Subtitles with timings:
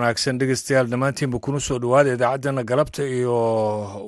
[0.00, 3.36] wanaagsan dhegeystayaal dhammaantiinba kuna soo dhowaada idaacaddana galabta iyo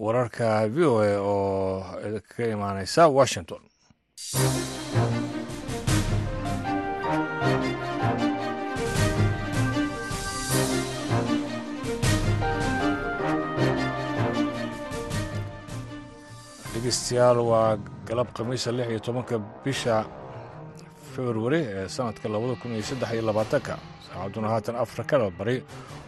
[0.04, 3.60] wararka v o a oo ka imaaneysa washington.
[16.72, 17.76] Dhegeystayaal waa
[18.08, 19.94] galab khamiisa lix iyo tobanka bisha
[21.14, 23.74] februari ee sanadka labada kun iyo saddex iyo labaatanka
[24.12, 25.62] saacaduna haatan afrikada bari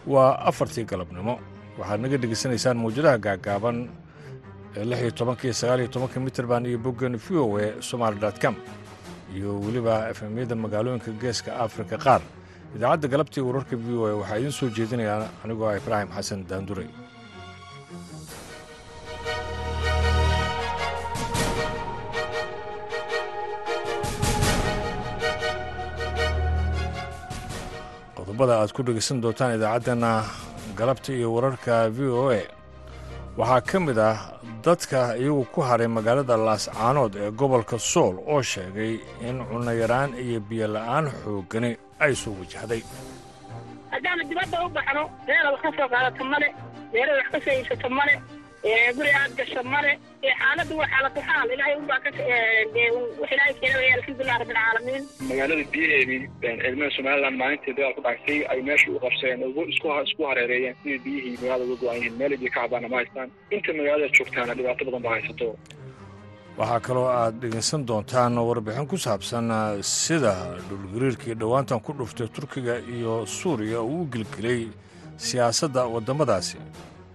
[0.07, 1.39] waa afartii galabnimo.
[1.79, 3.77] Waxaad naga dhegeysanaysaan mawjadaha gaagaaban
[4.77, 4.83] ee
[6.25, 8.55] mitrband iyo boggan v o e somaali com
[9.35, 12.21] iyo weliba efemyada magaalooyinka geeska afrika qaar.
[12.75, 16.87] Idaacadda galabtii wararka v o e waxaa idiin soo jeedinayaa anigoo ah ibraahim xasan daanduray
[28.35, 30.11] qodobada aad ku dhegeysan doontaan idaacaddana
[30.79, 32.41] galabta iyo wararka v o a.
[33.39, 34.17] Waxaa ka mid ah
[34.65, 40.67] dadka iyagu ku haray magaalada laascaanood ee gobolka sool oo sheegay in cunayaraan iyo biyo
[40.75, 41.71] la'aan xooggani
[42.03, 42.81] ay soo wajahday
[43.91, 46.47] haddaana dibadda u baxno meela wax ka soo qaadato male
[46.93, 47.29] meelada wax
[47.69, 48.13] ka soo male
[48.97, 49.91] guri aad gasho male
[50.39, 51.47] xaaladdu waa xaalatu xaal.
[51.55, 52.09] Ilaahay unbaa ka
[53.21, 58.87] wax ilaahay keenaya alxamdulilah rabbilcaalamiin magaalada biyaheedii ciidamada somalilan maalintii dagaal ku dhacsay ay meesha
[58.95, 59.39] u qabseen
[59.73, 63.29] isku isku hareereeyeen sidii biyihii magaalada uga go-an yihiin meelay biyo ka cabaana ma haystaan.
[63.55, 65.47] Inta magaalada joogtaana dhibaato badan ba haysato.
[66.59, 69.45] Waxaa kaloo aad dhegeysan doontaan warbixin ku saabsan
[69.83, 70.33] sida
[70.69, 74.61] dhulgariirkii dhowaantan ku dhuftay turkiga iyo suuriya uu u gelgelay
[75.27, 76.57] siyaasadda waddamadaasi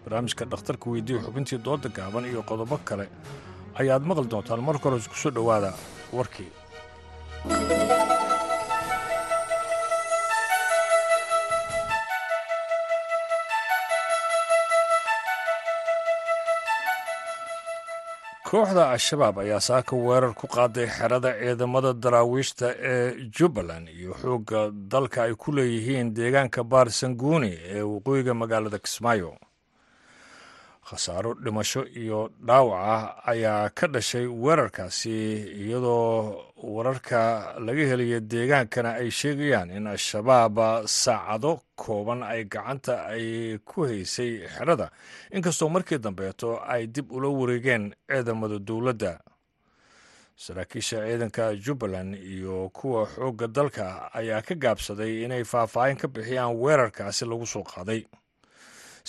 [0.05, 3.07] barnaamijka dhakhtarka weydiiya xubintii dooda gaaban iyo qodobo kale
[3.81, 4.61] ayaad maqli doontaan.
[4.69, 5.71] Marka hore isku soo dhowaada
[6.19, 6.51] warkii.
[18.51, 24.61] Kooxda al-shabaab ayaa saaka weerar ku qaaday xerada ciidamada daraawiishta ee jubbaland iyo xoogga
[24.93, 29.31] dalka ay ku leeyihiin deegaanka baarsanguuni ee waqooyiga magaalada kismaayo
[30.91, 33.03] khasaaro dhimasho iyo dhaawac ah
[33.33, 35.15] ayaa ka dhashay weerarkaasi
[35.63, 37.21] iyadoo wararka
[37.67, 40.57] laga helaya deegaankana ay sheegayaan in al-shabaab
[40.87, 41.53] saacado
[41.83, 44.91] kooban ay gacanta ay ku haysay xerada.
[45.33, 49.13] Inkastoo markii dambeeto ay dib ula wareegeen ciidamada dowladda
[50.37, 57.25] saraakiisha ciidanka jubbaland iyo kuwa xoogga dalka ayaa ka gaabsaday inay faahfaahin ka bixiyaan weerarkaasi
[57.31, 58.05] lagu soo qaaday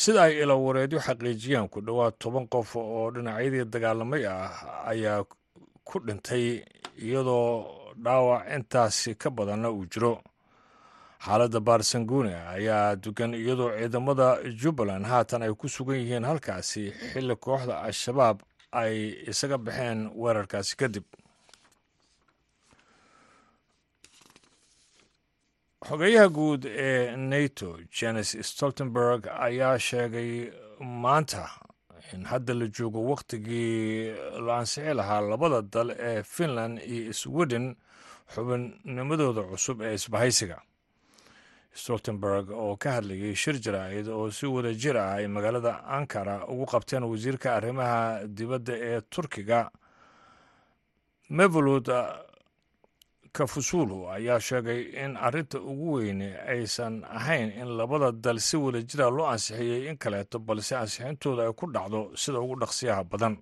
[0.02, 4.52] sida ay ilawareedyo xaqiijiyaan ku dhowaad toban qof oo dhinacyadii dagaalamay ah
[4.92, 5.24] ayaa
[5.88, 6.46] ku dhintay
[7.06, 10.14] iyadoo dhaawac intaasi ka badanna uu jiro.
[11.26, 14.28] Xaaladda baarsanguune ayaa dugan iyadoo ciidamada
[14.62, 16.84] jubbaland haatan ay ku sugan yihiin halkaasi
[17.14, 18.38] xilli kooxda al-shabaab
[18.72, 18.96] ay
[19.32, 21.04] isaga baxeen weerarkaasi kadib
[25.88, 27.69] xogeyaha guud ee nato
[28.00, 30.52] jenes stoltenberg ayaa sheegay
[31.03, 31.44] maanta
[32.14, 34.14] in hadda la joogo wakhtigii
[34.46, 37.66] la ansixi lahaa labada dal ee finland iyo sweden
[38.34, 40.62] xubinnimadooda cusub ee isbahaysiga.
[41.74, 46.66] Stoltenberg oo ka hadlayay shir jaraa'id oo si wada jir ah ay magaalada ankara ugu
[46.66, 49.72] qabteen wasiirka arrimaha dibadda ee turkiga
[51.30, 51.88] mevlud
[53.34, 59.09] kafusulu ayaa sheegay in arrinta ugu weyne aysan ahayn in labada dal si wada jira
[59.09, 63.36] loo ansixiyey in kaleeto balse ansixintooda ay ku dhacdo sida ugu dhaqsiyaha badan.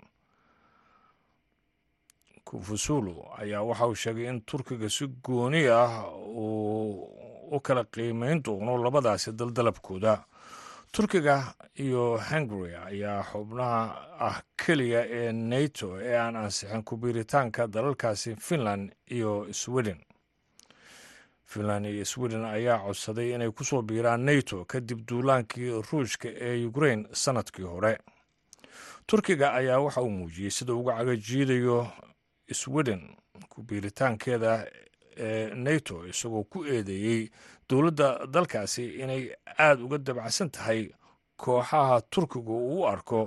[2.45, 7.09] Kafusulu ayaa waxa uu sheegay in turkiga si gooni ah uu
[7.51, 10.13] u kala qiimeyn doono labadaasi daldalabkooda
[10.91, 18.91] turkiga iyo hungary ayaa xubnaha ah keliya ee nato ee aan ansixin kubiiritaanka dalalkaasi finland
[19.11, 19.97] iyo sweden.
[21.45, 27.07] Finland iyo sweden ayaa codsaday inay ku soo biiraan nato kadib duulaankii ruushka ee ukrain
[27.13, 27.97] sannadkii hore.
[29.07, 31.87] Turkiga ayaa waxa uu muujiyey sida uga cagajiidayo
[32.53, 33.15] sweden
[33.49, 34.67] kubiiritaankeeda
[35.17, 37.29] ee nato isagoo ku eedeeyey
[37.69, 39.23] dowladda dalkaasi inay
[39.57, 40.81] aada uga dabacsan tahay
[41.43, 43.19] kooxaha turkigu uu arko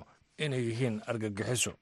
[0.45, 1.73] inay yihiin argagixiso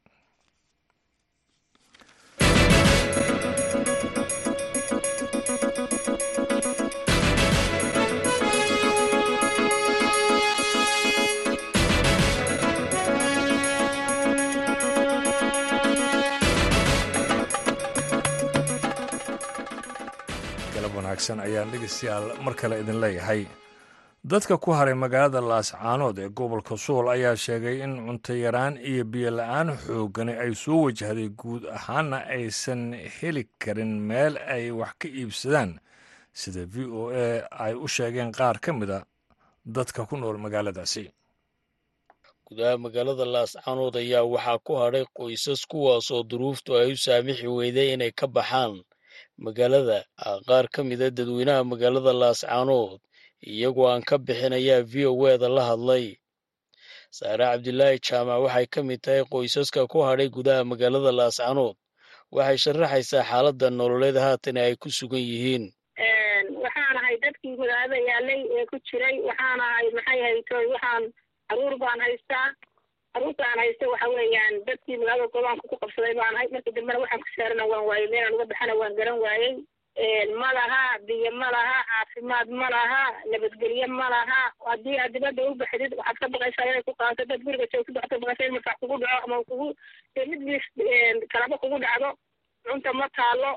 [21.21, 23.47] wanaagsan ayaan dhegeystayaal mar kale idin leeyahay.
[24.25, 29.31] Dadka ku haray magaalada laascaanood ee gobolka suul ayaa sheegay in cunto yaraan iyo biyo
[29.31, 35.81] la'aan xoogani ay soo wajahday guud ahaana aysan heli karin meel ay wax ka iibsadaan.
[36.33, 39.05] Sida v o a ay u sheegeen qaar ka mida
[39.65, 41.05] dadka ku nool magaaladaasi.
[42.49, 47.93] Gudaha magaalada laascaanood ayaa waxaa ku hadhay qoysas kuwaas oo duruuftu ay u saamixi weyday
[47.95, 48.81] inay ka baxaan
[49.45, 49.99] magaalada
[50.49, 53.01] qaar ka mida dadweynaha magaalada laascaanood
[53.53, 56.07] iyagoo aan ka bixin ayaa v o eda la hadlay.
[57.17, 61.77] Saare cabdilaahi jaamac waxay ka mid tahay qoysaska ku hadhay gudaha magaalada laascaanood
[62.37, 65.65] waxay sharaxaysaa xaaladda nololeed haatan ay ku sugan yihiin.
[66.65, 71.03] Waxaan ahay dadkii magaalada yaalay ee ku jiray waxaan ahay maxay haytoy waxaan
[71.49, 72.49] carruur baan haystaa
[73.15, 76.49] carruurta aan haysta waxa weeyaan dadkii magaalada gobaanka ku qabsaday baan ahay.
[76.53, 79.55] Markii dambena waxaan ku saarana waan waayey meelaan uga baxana waan garan waayey
[80.41, 83.01] ma laha biyo ma laha caafimaad ma laha
[83.33, 84.41] nabadgelye ma laha.
[84.69, 87.25] Haddii aad dibadda u baxdid waxaad ka baqaysaa inay ku qaato.
[87.31, 89.69] Dad guriga joogtid waxaad ka baqaysaa in markax kugu dhaco ama kugu
[90.31, 90.65] midliis
[91.33, 92.15] kalaba kugu dhacdo.
[92.65, 93.51] Cunta ma taalo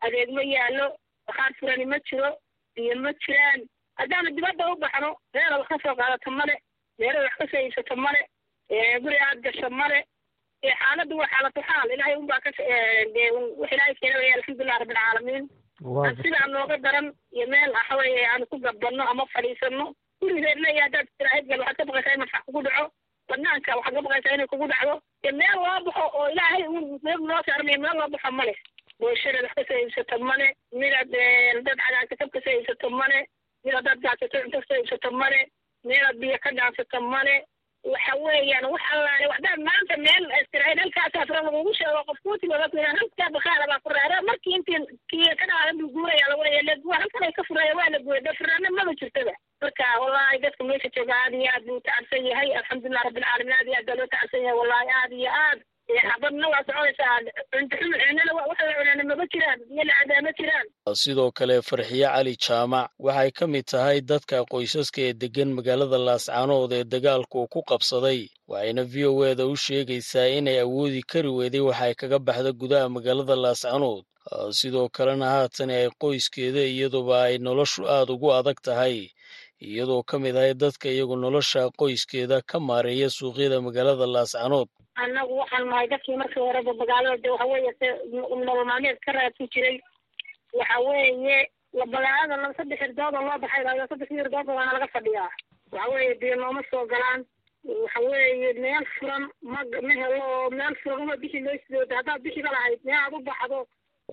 [0.00, 0.86] adeeg ma yaallo
[1.26, 2.30] bakhaar furani ma jiro
[2.76, 3.60] biyo ma jiraan.
[3.98, 6.54] Haddaana dibadda u baxno meela wax ka soo qaadato male
[6.98, 8.20] meela wax ka soo iibsato male
[9.02, 9.98] guri aad gasho male
[10.62, 11.90] xaaladdu waa xaalatu xaal.
[11.94, 15.48] Ilaahay unbaa ka wax ilaahay keenaya alxamdulilah rabbilcaalamiin
[16.22, 19.86] sidaa nooga daran iyo meel waxaweye aan ku gabbanno ama fadhiisano
[20.20, 22.84] gurigeed leeya haddaad istiraahid gal waxaad ka baqaysaa in marfax kugu dhaco.
[23.28, 24.94] Banaanka waxaad ka baqaysaa inay kugu dhacdo.
[25.22, 26.62] Dee meel loo baxo oo ilaahay
[27.06, 28.54] meel noo saarmaya meel loo baxo male
[29.00, 30.46] booshadeed wax ka soo iibsato male
[30.82, 31.10] midaad
[31.66, 33.18] dad cagaagsatab ka soo iibsato male
[33.64, 35.40] midaad dad gaadsato cunto ka soo iibsato male
[35.88, 37.34] meelaad biyo ka dhaansato male
[37.92, 43.30] waxa weeyaan wax allaale waxdaad maanta meel istiraahid halkaasaa lagugu sheego qof kuutigoda kuyihaan halkaa
[43.36, 44.80] bakaala baa furaara markii intii
[45.10, 48.94] kii ka dhaadan buu guuraya lagu halkan ay ka furaya waa la dee furaana maba
[49.00, 52.52] jirtada marka wallahi dadka meesha jooga aad iyo aad buu tacabsan yahay.
[52.60, 54.58] Alxamdulilah rabbilcaalamiin aad iyo aad baa loo tacabsan yahay.
[54.60, 55.58] Wallahi aad iyo aad
[61.02, 66.72] sidoo kale farxiye cali jaamac waxay ka mid tahay dadka qoysaska ee deggan magaalada laascaanood
[66.78, 68.20] ee dagaalku ku qabsaday.
[68.50, 73.36] Waxayna v o eda u sheegaysaa inay awoodi kari weyday waxay kaga baxda gudaha magaalada
[73.44, 74.04] laascaanood
[74.58, 78.96] sidoo kalena haatan ay qoyskeeda iyaduba ay noloshu aad ugu adag tahay
[79.60, 84.68] iyadoo ka mid ahay dadka iyagu nolosha qoyskeeda ka maareeya suuqyada magaalada laascaanood
[85.04, 89.76] annagu waxaan nahay dadkii markii horeba magaalada de waxa weeye ka raadsi jiray.
[90.58, 91.38] Waxa weeye
[91.74, 95.30] magaalada saddex irdood oo loo baxay layo saddex irdood waana laga fadhiyaa.
[95.72, 97.20] Waxa weeye nooma soo galaan.
[97.64, 102.80] Waxa weeye meel furan ma ma helo meel furan uma bixi maysidooda haddaad bixiba lahayd
[102.84, 103.58] meel aad u baxdo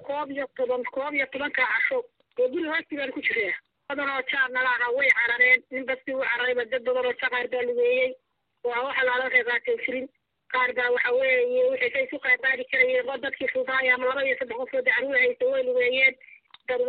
[0.08, 2.00] koob iyo toban koob iyo tobanka casho.
[2.40, 3.56] Oo guri hoosti baan ku jiraa
[3.90, 7.48] badan oo jaar nala ahaa way carareen nin bastii u cararayba dad badan oo jaqaar
[7.54, 8.10] baa lugeeyey.
[8.68, 10.08] Waa waxa laala reeqaatay jirin.
[10.54, 14.36] Qaar baa waxa weeye wixii say isu qaadqaadi karayeen oo dadkii fuudaaya ama laba iyo
[14.40, 16.16] saddex qof oo dacruur haysta way lugeeyeen.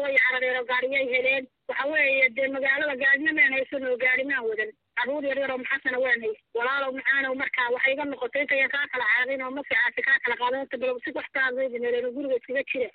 [0.00, 1.44] Way carareen oo gaariyay heleen.
[1.68, 4.70] Waxa weeye dee magaalada gaadina maan haysan oo gaari maan wadan.
[4.98, 9.04] Carruur yar oo maxasana waan hays walaalow macaanow markaa waxay iga noqotay intayan kaa kala
[9.14, 12.90] caadin oo maficaasi kaa kala qaadan inta bal si waxtaadaydimeleen guriga iskaga jira.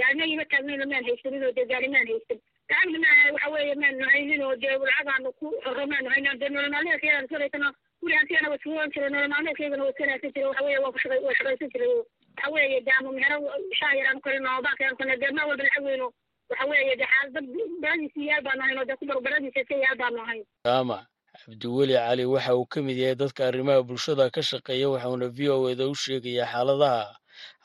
[0.00, 2.40] Gaarina ima taagnayna maan haysanin oo dee gaari maan haysan
[2.70, 7.28] lacagna maa waxa weeye maanu haynin oo dee lacagaanu ku xoro maanu haynin dee nololmaalmeedkayaan
[7.32, 7.68] sulaysana
[8.02, 11.36] guri hantiyana waa sugan jiray nolol maalmeedkaygana waa sanaasan jiray waxa weeye waa kushaqa waa
[11.38, 13.38] shaqaysan jiray waxa weeye dee ama mehero
[13.80, 16.06] shaah yaraan karin oo baakayaan kana dee ma walba lacag weyno
[16.50, 17.46] waxa weeye dee xaal dad
[17.82, 21.02] baradiisa yaal baanu hayn oo dee ku barbaradiisa iska yaal baanu hayn jaamac
[21.44, 25.70] cabdiweli cali waxa uu ka mid yahay dadka arrimaha bulshada ka shaqeeya waxauna v o
[25.72, 27.04] eda u sheegayaa xaaladaha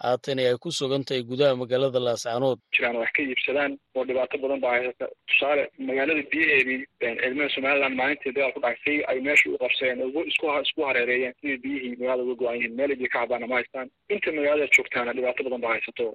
[0.03, 2.59] haatan ay ku sugan tahay gudaha magaalada laascaanood.
[2.75, 8.33] Jiraan wax ka iibsadaan oo dhibaato badan baa haysata tusaale magaalada biyaheedii ciidamada somaliland maalintii
[8.37, 9.99] dagaal ku dhacsay ay meesha u qabsadeen
[10.31, 12.75] isku hareereeyeen sidii biyihii magaalada uga go-an yihiin.
[12.79, 13.87] Meel biyo ka cabaana ma haystaan.
[14.09, 16.05] Inta magaalada joogtaana dhibaato badan baa haysato.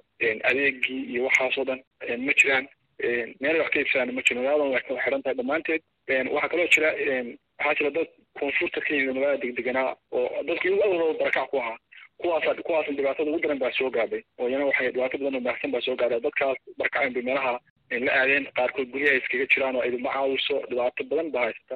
[0.49, 1.79] Adeegii iyo waxaasoo dhan
[2.25, 2.65] ma jiraan.
[3.41, 5.81] Meel wax ka iibsadaan ma jiro magaladan way kala xiran tahay dhammaanteed.
[6.35, 6.89] Waxaa kaloo jira
[7.59, 11.77] waxaa jira dad koonfurta ka yimid magaalada degdeganaa oo dadkii awalooda barakac ku ahaa
[12.17, 15.71] kuwaas kuwaas dhibaatada ugu daran baa soo gaadhay oo iyana waxay dhibaato badan oo baahsan
[15.75, 17.53] baa soo gaadhay dadkaas barkaceen bay meelaha
[18.05, 21.75] la aadeen qaarkood guryaha iskaga jiraan oo idinma caawiso dhibaato badan baa haysata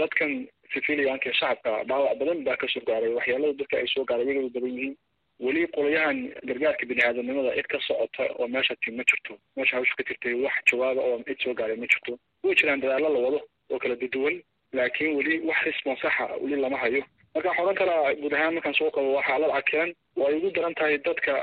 [0.00, 0.32] dadkan
[0.72, 4.74] civilianka shacabka dhaawac badan baa ka soo gaaray waxyaalada dadka ay soo gaaray iyagoo badan
[4.76, 4.96] yihiin.
[5.44, 9.34] Weli qolayahan gargaarka bini aadamnimada cid ka socota oo meesha ti ma jirto.
[9.56, 12.18] Meesha hawsha ka jirtay wax jawaaba oo cid soo gaaray ma jirto.
[12.44, 13.40] Way jiraan dadaalo la wado
[13.72, 14.36] oo kala duduwan
[14.72, 17.02] laakiin weli wax responsaxa weli lama hayo
[17.34, 20.50] marka waxaan odhan karaa guud ahaan markaan soo qabo waa xaalad cakiran oo ay ugu
[20.56, 21.34] daran tahay dadka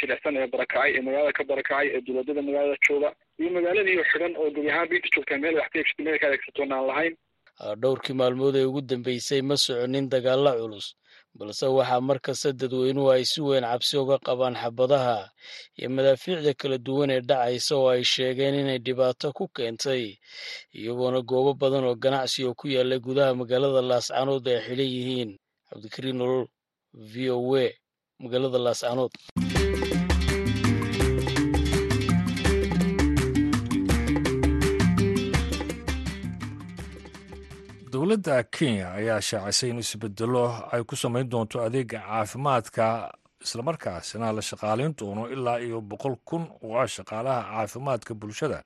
[0.00, 3.10] jilicsan ee barakacay ee magaalada ka barakacay ee dowladada magaalada jooga
[3.40, 6.72] iyo magaaladii xidhan oo gebi ahaan biinta joogtaa meel wax ka iibsata meel ka adeegsatoon
[6.76, 7.14] aan lahayn.
[7.82, 10.86] Dhowrkii maalmood ee ugu dambeysay ma soconin dagaalla culus
[11.38, 15.16] balse waxaa mar kasta dadweynuhu ay si weyn cabsi uga qabaan xabadaha
[15.78, 20.04] iyo madaafiicda kala duwan ee dhacaysa oo ay sheegeen inay dhibaato ku keentay
[20.78, 25.30] iyagoona goobo badan oo ganacsi oo ku yaalla gudaha magaalada laascaanood ay xidhan yihiin.
[25.68, 26.44] Cabdikariin nolol
[26.94, 27.66] v o a
[28.22, 29.12] magaalada laascaanood
[38.06, 43.10] dowladda kenya ayaa shaacisay in isbedelo ay ku samayn doonto adeega caafimaadka
[43.42, 48.62] islamarkaasina la shaqaalayn doono ilaa iyo boqol kun oo ah shaqaalaha caafimaadka bulshada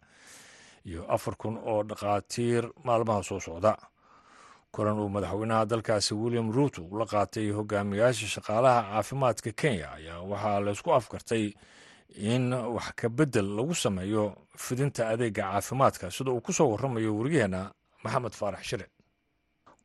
[0.84, 3.76] iyo afar kun oo dhakhaatiir maalmaha soo socda.
[4.72, 10.92] Kulan uu madaxweynaha dalkaasi william ruuto la qaatay hogaamiyaasha shaqaalaha caafimaadka kenya ayaa waxaa laysku
[10.92, 11.44] afkartay
[12.16, 17.72] in wax ka beddel lagu sameeyo fidinta adeega caafimaadka sida uu ku soo warramayo wariyaheenna
[18.04, 18.86] maxamed faarax shire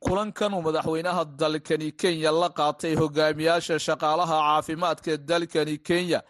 [0.06, 6.20] kulankan uu madaxweynaha dalkani kenya la qaatay hogaamiyaasha shaqaalaha caafimaadka dalkani kenya.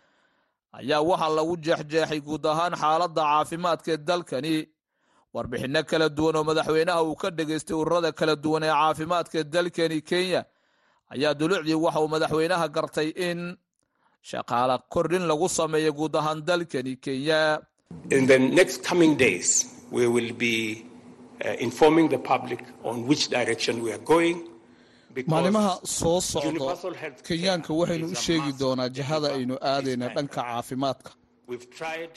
[0.78, 4.56] Ayaa waxaa lagu jeexjeexay guud ahaan xaaladda caafimaadka dalkani.
[5.34, 10.40] Warbixinno kala duwan oo madaxweynaha uu ka dhegaystay ururada kala duwan ee caafimaadka dalkani kenya
[11.12, 13.40] ayaa dulucdii waxa uu madaxweynaha gartay in
[14.30, 17.60] shaqaala kordhin lagu sameeyo guud ahaan dalkani kenya
[25.26, 26.66] maalimaha soo socdo
[27.28, 31.10] kenyaanka waxaynu u sheegi doonaa jihada aynu aadayna dhanka caafimaadka.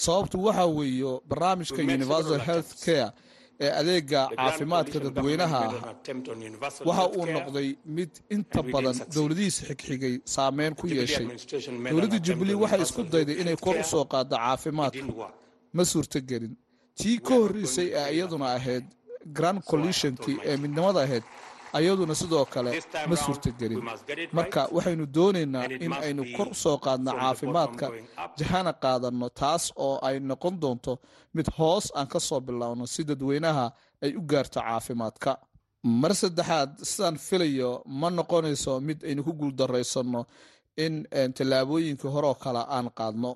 [0.06, 3.12] Sababtu waxa weeye barnaamijka universal health care
[3.62, 5.96] ee adeega caafimaadka dadweynaha ah
[6.90, 11.26] waxa uu noqday mid inta badan dowladihiisa xigxigay saameyn ku yeeshay.
[11.92, 15.04] dowladda jubilee waxay isku dayday inay kor u soo caafimaadka.
[15.74, 16.54] ma suurtogelin
[17.00, 18.86] tii ka horreysay ee iyaduna ahayd
[19.38, 21.24] grand collisionkii ee midnimada ahayd
[21.74, 22.72] ayaduna sidoo kale
[23.10, 23.82] ma suurtogelin
[24.38, 27.88] marka waxaynu doonaynaa in aynu kor u soo qaadno caafimaadka
[28.40, 30.94] jahana qaadanno taas oo ay noqon doonto
[31.36, 33.66] mid hoos aan ka soo bilowno si dadweynaha
[34.04, 35.32] ay u gaarto caafimaadka.
[36.02, 40.22] Mar saddexaad sidaan filayo ma noqonayso mid aynu ku guuldaraysanno
[40.86, 40.94] in
[41.38, 43.30] tallaabooyinkii horeoo kale aan qaadno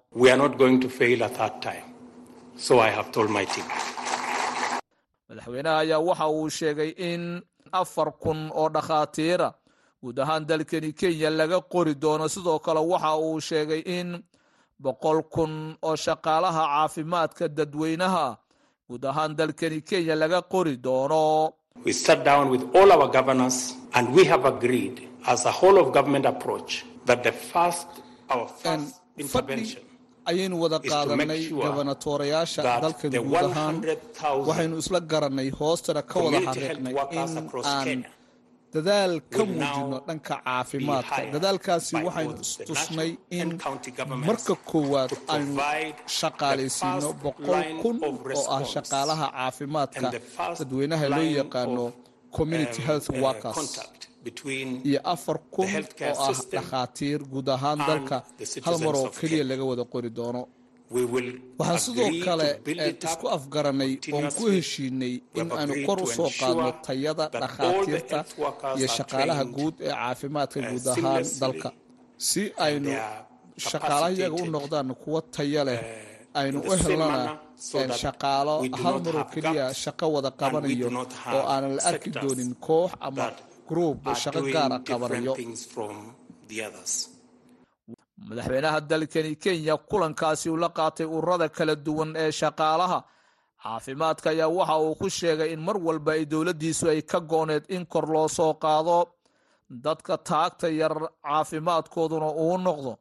[5.34, 9.50] madaxweynaha ayaa waxa uu sheegay in afar kun oo dhakhaatiira
[10.04, 12.28] guud ahaan dalkani kenya laga qori doono.
[12.28, 14.24] Sidoo kale waxa uu sheegay in
[14.84, 18.38] boqol kun oo shaqaalaha caafimaadka dadweynaha
[18.90, 21.54] guud ahaan dalkani kenya laga qori doono
[30.32, 33.76] ayaynu wada qaadanay gobonatoorayaasha dalkan guud ahaan.
[34.50, 37.28] waxaynu isla garanay hoostana ka wada xariiqnay in
[37.76, 38.00] aan
[38.76, 41.20] dadaal ka muujino dhanka caafimaadka.
[41.34, 43.50] dadaalkaasi waxaynu istusnay in
[44.30, 45.54] marka koowaad aynu
[46.20, 50.08] shaqaalaysiino boqol kun oo ah shaqaalaha caafimaadka.
[50.60, 51.86] dadweynaha loo yaqaano
[52.38, 53.60] community health workers
[54.90, 58.18] iyo afar kun oo ah dhakhaatiir guud ahaan dalka
[58.66, 60.44] hal mar oo keliya laga wada qori doono.
[61.60, 62.48] Waxaan sidoo kale
[63.08, 68.20] isku afgaranay oon ku heshiinay in aanu kor u soo qaadno tayada dhakhaatiirta
[68.78, 71.70] iyo shaqaalaha guud ee caafimaadka guud ahaan dalka.
[72.30, 72.92] Si aynu
[73.70, 75.80] shaqaalaha iyaga u noqdaan kuwo taya leh
[76.42, 77.22] aynu u helnana
[78.04, 80.88] shaqaalo hal mar oo keliya shaqo wada qabanayo
[81.36, 83.26] oo aanan la arki doonin koox ama
[83.70, 85.34] gruub shaqo gaara qabanayo
[88.28, 93.00] madaxweynaha dalkani kenya kulankaasi uu la qaatay ururada kala duwan ee shaqaalaha.
[93.64, 97.86] Caafimaadka ayaa waxa uu ku sheegay in mar walba ay dowladdiisu ay ka gooneed in
[97.86, 98.98] kor loo soo qaado.
[99.86, 102.94] Dadka taagta yar caafimaadkooduna uu noqdo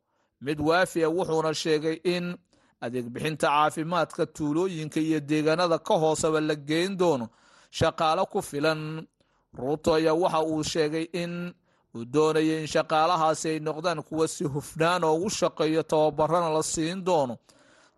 [0.47, 2.27] mid waafi a wuxuuna sheegay in
[2.85, 7.27] adeeg bixinta caafimaadka tuulooyinka iyo deegaanada ka hooseba la geyn doono
[7.79, 8.81] shaqaalo ku filan
[9.59, 11.33] ruuto ayaa waxa uu sheegay in
[11.97, 17.05] uu doonaya in shaqaalahaasi ay noqdaan kuwa si hufnaan oo ugu shaqeeyo tababarana la siin
[17.07, 17.35] doono.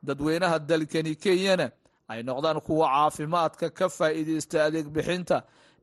[0.06, 1.66] Dadweynaha dalkani kenyana
[2.08, 5.38] ay noqdaan kuwa caafimaadka ka faa'iidaysta adeeg bixinta.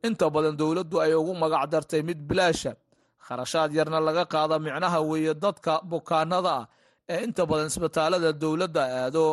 [0.08, 2.72] Inta badan dowladdu ay ugu magac dartay mid bilaasha
[3.26, 6.66] kharashaad yarna laga qaada micnaha weeye dadka bukaanada ah
[7.14, 9.26] ee inta badan isbitaalada dowladda aado.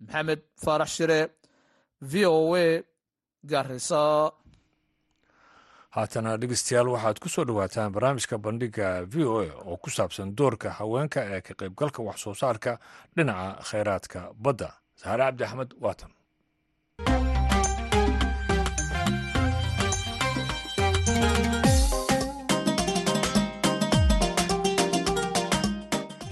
[0.00, 1.20] Maxamed faarax shire
[2.10, 2.82] v o a
[3.50, 4.00] garisa
[5.96, 10.68] haatana dhegeystayaal waxaad ku soo dhawaataan barnaamijka bandhiga v o a oo ku saabsan doorka
[10.78, 12.72] haweenka ee ka qaybgalka wax soo saarka
[13.16, 14.68] dhinaca kheyraadka badda.
[15.00, 16.10] Saxaare cabdi axmed waatan.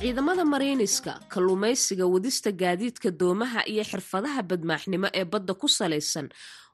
[0.00, 6.28] Ciidamada mariiniska kalluumaysiga wadista gaadiidka doomaha iyo xirfadaha badmaaxnimo ee badda ku salaysan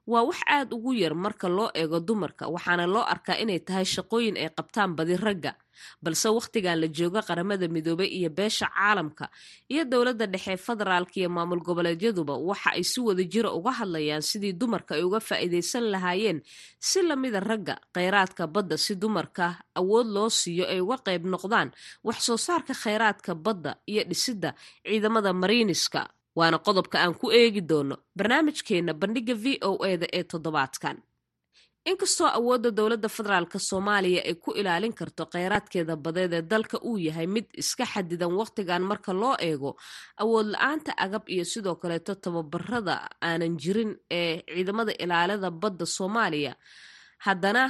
[0.07, 4.37] waa wax aad ugu yar marka loo eego dumarka waxaana loo arkaa inay tahay shaqooyin
[4.37, 5.53] ay qabtaan badi ragga
[6.03, 9.31] balse wakhtigan la jooga qaramada midoobay iyo beesha caalamka
[9.73, 14.53] iyo dowladda dhexe federaalka iyo maamul goboleedyaduba waxa ay si wada jira uga hadlayaan sidii
[14.61, 16.39] dumarka ay uga faa'iidaysan lahaayeen
[16.89, 19.47] si lamida ragga kheyraadka badda si dumarka
[19.81, 21.71] awood loo siiyo ay uga qayb noqdaan
[22.05, 24.51] wax soo saarka kheyraadka badda iyo dhisidda
[24.85, 30.97] ciidamada mariiniska waana qodobka aan ku eegi doono barnaamijkeenna bandhigga v o eda ee toddobaadkan.
[31.91, 37.27] Inkastoo awoodda dowladda federaalk soomaaliya ay ku ilaalin karto kheyraadkeeda badeed ee dalka uu yahay
[37.27, 39.71] mid iska xadidan wakhtigan marka loo eego
[40.23, 42.95] awood la'aanta agab iyo sidoo kaleeto tababarada
[43.29, 46.53] aanan jirin ee ciidamada ilaalada badda soomaaliya
[47.27, 47.63] haddana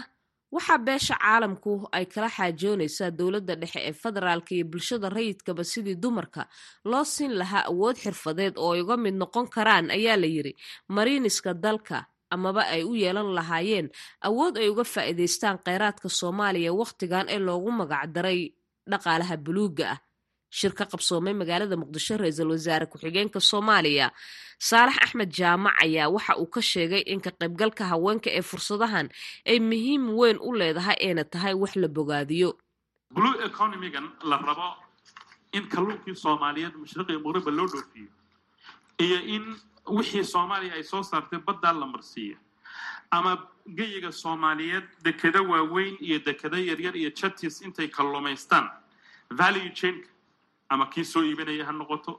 [0.55, 6.43] waxaa beesha caalamku ay kala xaajoonaysaa dowladda dhexe ee federaalka iyo bulshada rayidkaba sidii dumarka
[6.91, 10.53] loo siin lahaa awood xirfadeed oo ay uga mid noqon karaan ayaa la yiri
[10.97, 11.99] mariiniska dalka
[12.35, 13.87] amaba ay u yeelan lahaayeen
[14.29, 18.41] awood ay uga faa'iidaystaan kheyraadka soomaaliya wakhtigan ee loogu magacdaray
[18.91, 19.99] dhaqaalaha buluugga ah
[20.51, 24.11] shir ka qabsoomay magaalada muqdisho ra'iisul wasaare ku-xigeenka soomaaliya.
[24.69, 29.09] Saalax axmed jaamac ayaa waxa uu ka sheegay in ka qaybgalka haweenka ee fursadahan
[29.47, 32.51] ay muhiim weyn u leedahay ayna tahay wax la bogaadiyo.
[33.15, 34.69] Blue economigan la rabo
[35.53, 38.09] in kalluunkii soomaaliyeed mashriqi muqriba loo dhoofiyo
[39.05, 39.45] iyo in
[39.97, 42.37] wixii soomaaliya ay soo saartay baddaa la marsiiyo
[43.11, 43.33] ama
[43.79, 48.67] geyiga soomaaliyeed dekeda waaweyn iyo dekeda yaryar iyo jatis intay kalluumaystaan
[49.41, 50.09] value chainka
[50.71, 52.13] ama kii soo iibinaya ha noqoto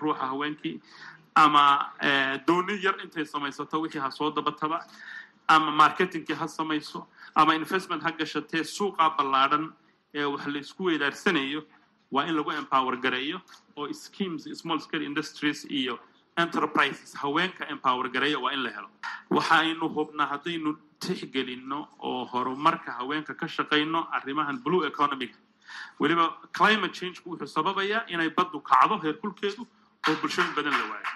[0.00, 0.80] ruuxa haweenkii
[1.34, 1.64] ama
[2.46, 4.84] dooni yar intay samaysato wixii ha soo dabataba
[5.48, 9.72] ama marketingkii ha samayso ama investment ha gashatee suuqa ballaadhan
[10.14, 11.62] ee wax la isku weydaarsanayo
[12.12, 13.40] waa in lagu empower gareeyo
[13.76, 15.98] oo schemes small scale industries iyo
[16.36, 18.88] enterprises haweenka empower gareeya waa in la helo.
[19.30, 25.34] Waxaynu hubnaa haddaynu tixgelinno oo horumarka haweenka ka shaqayno arrimahan blue economiga
[26.00, 29.62] weliba climate changeku wuxuu sababayaa inay baddu kacdo heerkulkeedu
[30.08, 31.10] oo bulshooyin badan la waayo.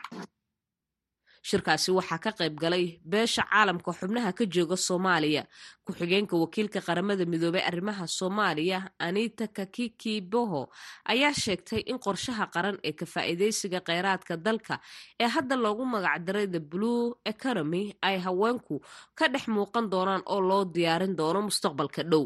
[1.48, 5.42] Shirkaasi waxaa ka qayb galay beesha caalamka xubnaha ka jooga soomaaliya.
[5.86, 10.68] Ku-xigeenka wakiilka qaramada midoobay arrimaha soomaaliya anita kakiki boho
[11.08, 14.74] ayaa sheegtay in qorshaha qaran ee ka faa'iidaysiga kheyraadka dalka
[15.22, 18.82] ee hadda loogu magacdaray the blue economy ay haweenku
[19.18, 22.24] ka dhex muuqan doonaan oo loo diyaarin doono mustaqbalka dhow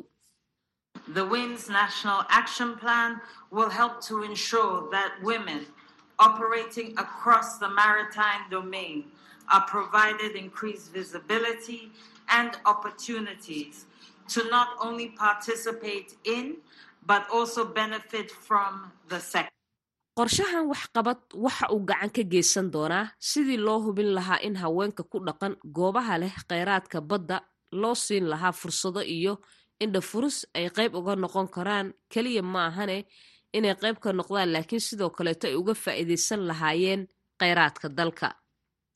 [1.08, 5.66] The WINS National Action Plan will help to ensure that women
[6.18, 9.10] operating across the maritime domain
[9.52, 11.90] are provided increased visibility
[12.28, 13.86] and opportunities
[14.28, 16.56] to not only participate in
[17.04, 19.50] but also benefit from the sector.
[20.18, 25.18] qorshahan waxqabad waxa uu gacan ka geysan doonaa sidii loo hubin lahaa in haweenka ku
[25.26, 27.38] dhaqan goobaha leh kheyraadka badda
[27.82, 29.40] loo siin lahaa fursado iyo
[29.80, 31.92] indhafurus ay qayb uga noqon karaan.
[32.12, 33.06] Keliya ma ahane
[33.52, 37.08] inay qayb ka noqdaan laakiin sidoo kaleeto ay uga faa'iidaysan lahaayeen
[37.40, 38.28] kheyraadka dalka.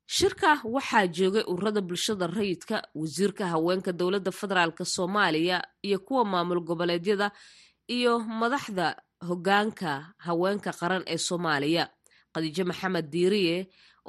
[0.06, 7.30] Shirka waxaa joogay ururada bulshada rayidka wasiirka haweenka dowladda federaalk soomaaliya iyo kuwa maamul goboleedyada
[7.88, 8.96] iyo madaxda
[9.28, 11.84] hoggaanka haweenka qaran ee soomaaliya.
[12.32, 13.56] Khadiijo maxamed diiriye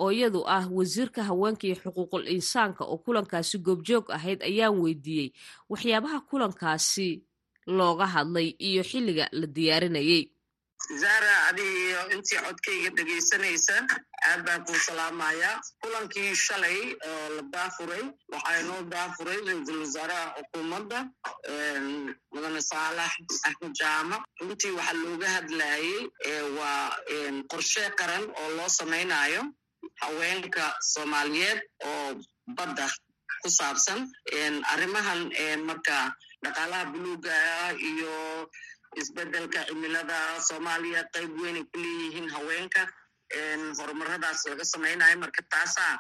[0.03, 5.29] oo iyadu ah wasiirka haweenka iyo xuquuqul insaanka oo kulankaasi goobjoog ahayd ayaan weydiiyey.
[5.69, 7.07] Waxyaabaha kulankaasi
[7.77, 10.23] looga hadlay iyo xilliga la diyaarinayay.
[11.01, 13.75] Zara adi iyo intii codkayga dhegaysanaysa
[14.29, 15.55] aad baan kuu salaamayaa.
[15.81, 16.79] Kulankii shalay
[17.09, 20.99] oo la daafuray waxaa inoo daafuray ra'iisul wasaaraha xukuumadda
[22.33, 23.13] mudane saalax
[23.47, 25.89] axmed jaamac runtii waxaa looga hadlayay
[26.57, 26.83] waa
[27.51, 29.41] qorshe qaran oo loo samaynayo
[30.01, 32.07] haweenka soomaaliyeed oo
[32.57, 32.85] badda
[33.41, 33.99] ku saabsan
[34.73, 35.21] arrimahan
[35.69, 35.97] marka
[36.43, 37.33] dhaqaalaha buluuga
[37.63, 38.13] ah iyo
[39.01, 42.81] isbeddelka cimilada soomaaliya qayb weynay ku leeyihiin haweenka
[43.79, 45.93] horumaradaas laga samaynayo marka taasaa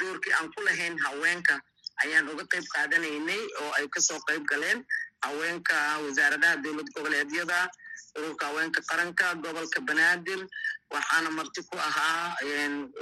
[0.00, 1.54] doorkii aan ku lahayn haweenka
[2.02, 4.80] ayaan uga qayb qaadanaynay oo ay ka soo qayb galeen
[5.26, 7.58] haweenka wasaaradaha dowlad goboleedyada
[8.18, 10.40] ururka haweenka qaranka gobolka banaadir
[10.94, 12.36] waxaana marti ku ahaa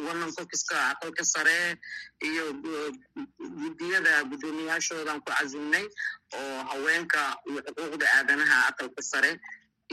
[0.06, 1.58] woman focuska aqalka sare
[2.28, 2.44] iyo
[3.60, 5.84] guddiyada guddoomiyaashoodan ku casimnay
[6.38, 9.30] oo haweenka iyo xuquuqda aadanaha aqalka sare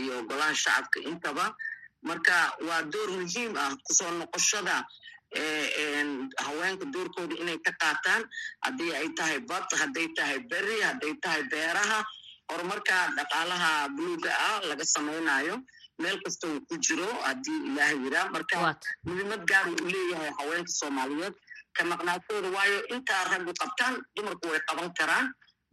[0.01, 1.45] iyo golaha shacabka intaba.
[2.07, 4.75] Marka waa door muhiim ah ku soo noqoshada
[6.45, 8.21] haweenka doorkooda inay ka qaataan.
[8.63, 11.99] Haddii ay tahay bad hadday tahay beri hadday tahay beeraha
[12.51, 15.55] horumarka dhaqaalaha buluuga ah laga samaynayo
[16.01, 18.55] meel kasta uu ku jiro haddii ilaahay yiraa marka
[19.05, 21.36] muhiimad gaar uu leeyahay haweenka soomaaliyeed
[21.77, 25.25] ka maqnaatooda waayo intaa raggu qabtaan dumarku way qaban karaan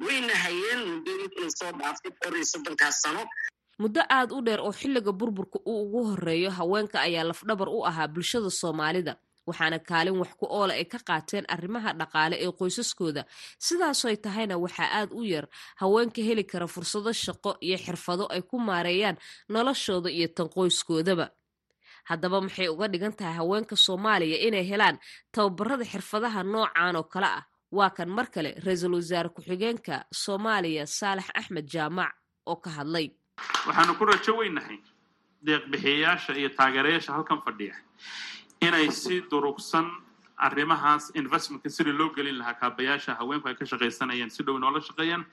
[0.06, 3.22] wayna hayeen muddooyinkii soo dhaaftay kor iyo soddonkaas sano.
[3.82, 8.08] Muddo aad u dheer oo xilliga burburka uu ugu horeeyo haweenka ayaa lafdhabar u ahaa
[8.14, 9.12] bulshada soomaalida
[9.48, 13.22] waxaana kaalin wax ku oola ay ka qaateen arrimaha dhaqaale ee qoysaskooda.
[13.66, 15.46] Sidaasoy tahayna waxaa aad u yar
[15.80, 19.16] haweenka heli kara fursado shaqo iyo xirfado ay ku maareeyaan
[19.48, 21.26] noloshooda iyo tan qoyskoodaba.
[22.10, 24.96] Haddaba maxay uga dhigan tahay haweenka soomaaliya inay helaan
[25.32, 27.44] tababarada xirfadaha noocan oo kale ah?
[27.74, 32.12] Waa kan mar kale ra'iisul wasaare ku-xigeenka soomaaliya saalax axmed jaamac
[32.46, 33.06] oo ka hadlay.
[33.66, 34.78] Waxaanu ku rajo weynahay
[35.46, 37.74] deeqbixiyayaasha iyo taageerayaasha halkan fadhiya
[38.60, 39.86] inay si durugsan
[40.36, 45.24] arrimahaas investmentka sidii loo gelin lahaa kaabayaasha haweenku ay ka shaqaysanayeen si dhow noola shaqeeyaan.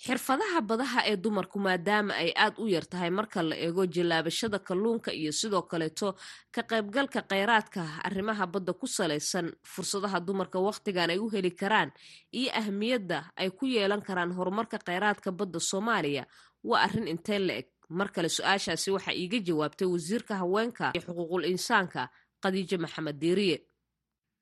[0.00, 5.12] Xirfadaha badaha ee dumarku maadaama ay aad u yar tahay marka la eego jallaabashada kalluunka
[5.12, 6.14] iyo sidoo kaleeto
[6.54, 11.92] ka qaybgalka kheyraadka arrimaha badda ku salaysan fursadaha dumarka wakhtigan ay u heli karaan
[12.32, 16.24] iyo ahmiyadda ay ku yeelan karaan horumarka kheyraadka badda soomaaliya
[16.64, 17.68] waa arrin intee la eg.
[17.90, 22.08] Mar kale su'aashaasi waxaa iiga jawaabtay wasiirka haweenka iyo xuquuqul insaanka
[22.42, 23.56] khadiijo maxamed diiriye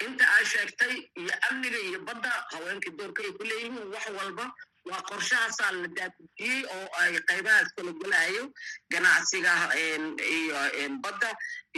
[0.07, 4.45] inta aa sheegtay iyo amniga iyo badda haweenkii doorka ay ku leeyihiin wax walba
[4.91, 8.45] waa qorshahaasaa la daafujiyey oo ay qaybahaas kala gelayo
[8.93, 9.53] ganacsiga
[10.37, 10.57] iyo
[11.05, 11.31] badda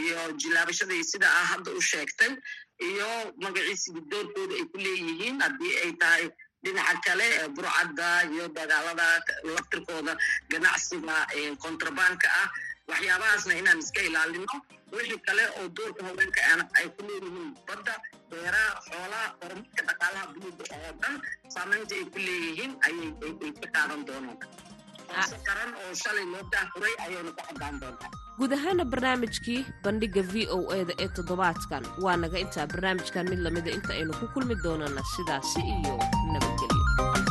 [0.03, 2.31] iyo jilaabashada iyo sida aa hadda u sheegtay
[2.89, 3.09] iyo
[3.43, 5.37] magaciisiga doorkooda ay ku leeyihiin.
[5.43, 6.25] Haddii ay tahay
[6.63, 9.07] dhinaca kale burcadda iyo dagaalada
[9.53, 10.13] laftirkooda
[10.51, 11.17] ganacsiga
[11.63, 12.47] kontrabanka ah
[12.91, 14.55] waxyaabahaasna inaan iska ilaalino.
[14.95, 16.39] Wixii kale oo doorka haweenka
[16.79, 17.93] ay ku leeyihiin badda
[18.29, 21.15] beeraha xoolaha horumarka dhaqaalaha buluuga oo dhan
[21.53, 24.37] saamaynta ay ku leeyihiin ayay ka qaadan doonaan.
[25.21, 28.11] Ase qaran oo shalay loo daafuray ayayna ku caddaan doontaa.
[28.39, 33.71] Guud ahaana barnaamijkii bandhigga v o eda ee toddobaadkan waa naga intaa barnaamijkan mid lamida
[33.77, 35.93] inta aynu ku kulmi doonana sidaasi iyo
[36.33, 37.30] nabadgelyo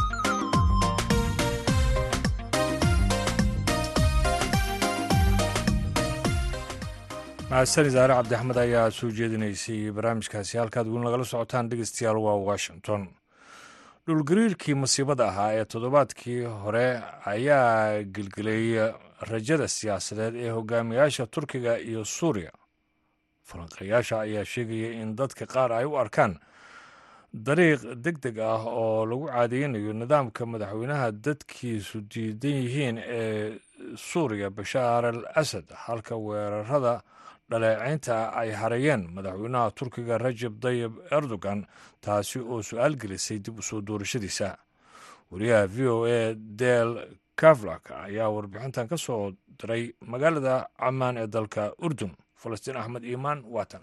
[7.51, 13.03] mahadsan saare cabdixmed ayaa soo jeedinaysay barnaamijkaasi halkaad weli nagala socotaan dhegeystayaal waa washington.
[14.07, 16.87] Dhulgariirkii masiibada ahaa ee toddobaadkii hore
[17.35, 18.67] ayaa gelgelay
[19.31, 22.53] rajada siyaasadeed ee hogaamiyaasha turkiga iyo suuriya.
[23.49, 26.39] Falanqayaasha ayaa sheegaya in dadka qaar ay u arkaan
[27.35, 33.59] dariiq deg deg ah oo lagu caadeynayo nidaamka madaxweynaha dadkiisu diidan yihiin ee
[33.97, 37.03] suuriya bashaar al asad halka weerarada
[37.51, 41.67] dhaleecaynta ay hareeyeen madaxweynaha turkiga rajab dayib erdogan
[42.01, 44.57] taasi oo su'aal gelisay dib u soo doorashadiisa.
[45.31, 46.91] Wariyaha v o a del
[47.37, 52.13] kavlak ayaa warbixintan ka soo diray magaalada camaan ee dalka urdun.
[52.41, 53.83] Falastiin axmed iimaan waatan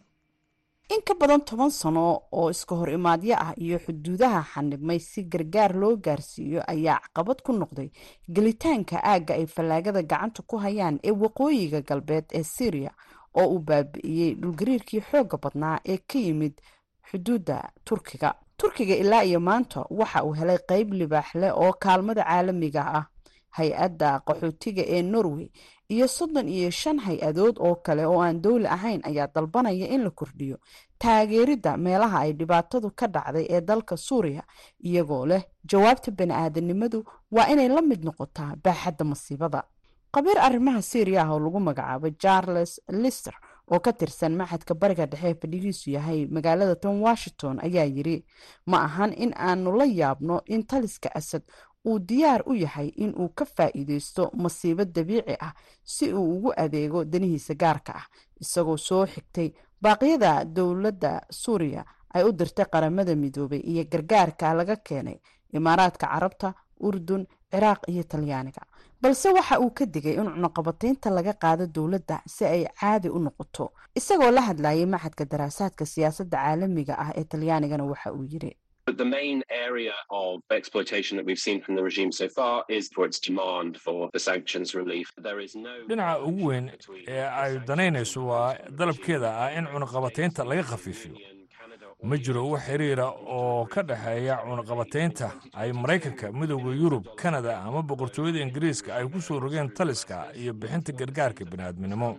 [0.89, 5.75] in ka badan toban sano oo iska hor imaadyo ah iyo xuduudaha xanibmay si gargaar
[5.75, 7.89] loo gaarsiiyo ayaa caqabad ku noqday
[8.31, 12.91] gelitaanka aagga ay fallaagada gacanta ku hayaan ee waqooyiga galbeed ee syriya
[13.41, 16.55] oo uu baabi'iyey dhulgariirkii xooga badnaa ee ka yimid
[17.09, 18.29] xuduudda turkiga.
[18.57, 23.05] Turkiga ilaa iyo maanta waxa uu helay qeyb libaax leh oo kaalmada caalamiga ah
[23.57, 25.47] hay'adda qaxootiga ee norway
[25.93, 30.09] iyo soddon iyo shan hay'adood oo kale oo aan dowli ahayn ayaa dalbanaya in la
[30.19, 30.57] kordhiyo
[31.01, 34.43] taageeridda meelaha ay dhibaatadu ka dhacday ee dalka suuriya.
[34.87, 36.99] Iyagoo leh jawaabta bani-aadanimadu
[37.31, 39.63] waa inay la mid noqotaa baaxadda masiibada
[40.17, 42.71] qabiir arrimaha syriya ah oo lagu magacaabo charles
[43.03, 43.33] lister
[43.71, 48.17] oo ka tirsan maxadka bariga dhexe ee fadhigiisu yahay magaalada tan washington ayaa yiri
[48.71, 51.43] ma ahan in aanu la yaabno in taliska asad
[51.87, 55.53] uu diyaar u yahay in uu ka faa'iideysto masiibo dabiici ah
[55.83, 58.05] si uu ugu adeego danihiisa gaarka ah
[58.43, 59.49] isagoo soo xigtay
[59.81, 65.17] baaqyada dowladda suuriya ay u dirtay qaramada midoobay iyo gargaarka laga keenay
[65.53, 66.53] imaaraadka carabta
[66.87, 68.61] urdun ciraaq iyo talyaaniga
[69.01, 73.65] balse waxa uu ka digay in cunaqabataynta laga qaado dowladda si ay caadi u noqoto
[73.99, 78.53] isagoo la hadlayay maxadka daraasaadka siyaasadda caalamiga ah ee talyaanigana waxa uu yiri
[78.89, 82.85] But the main area of exploitation that we've seen from the regime so far is
[82.95, 85.07] for its demand for the sanctions relief.
[85.27, 86.69] There is no dhinaca ugu weyn
[87.07, 91.15] ee ay danaynayso waa dalabkeeda ah in cunaqabataynta laga khafiifiyo
[92.03, 98.39] ma jiro wax xiriira oo ka dhexeeya cunaqabataynta ay maraykanka midooda yurub kanada ama boqortooyada
[98.39, 102.17] ingiriiska ay ku soo rogeen taliska iyo bixinta gargaarka bini'aadminimo.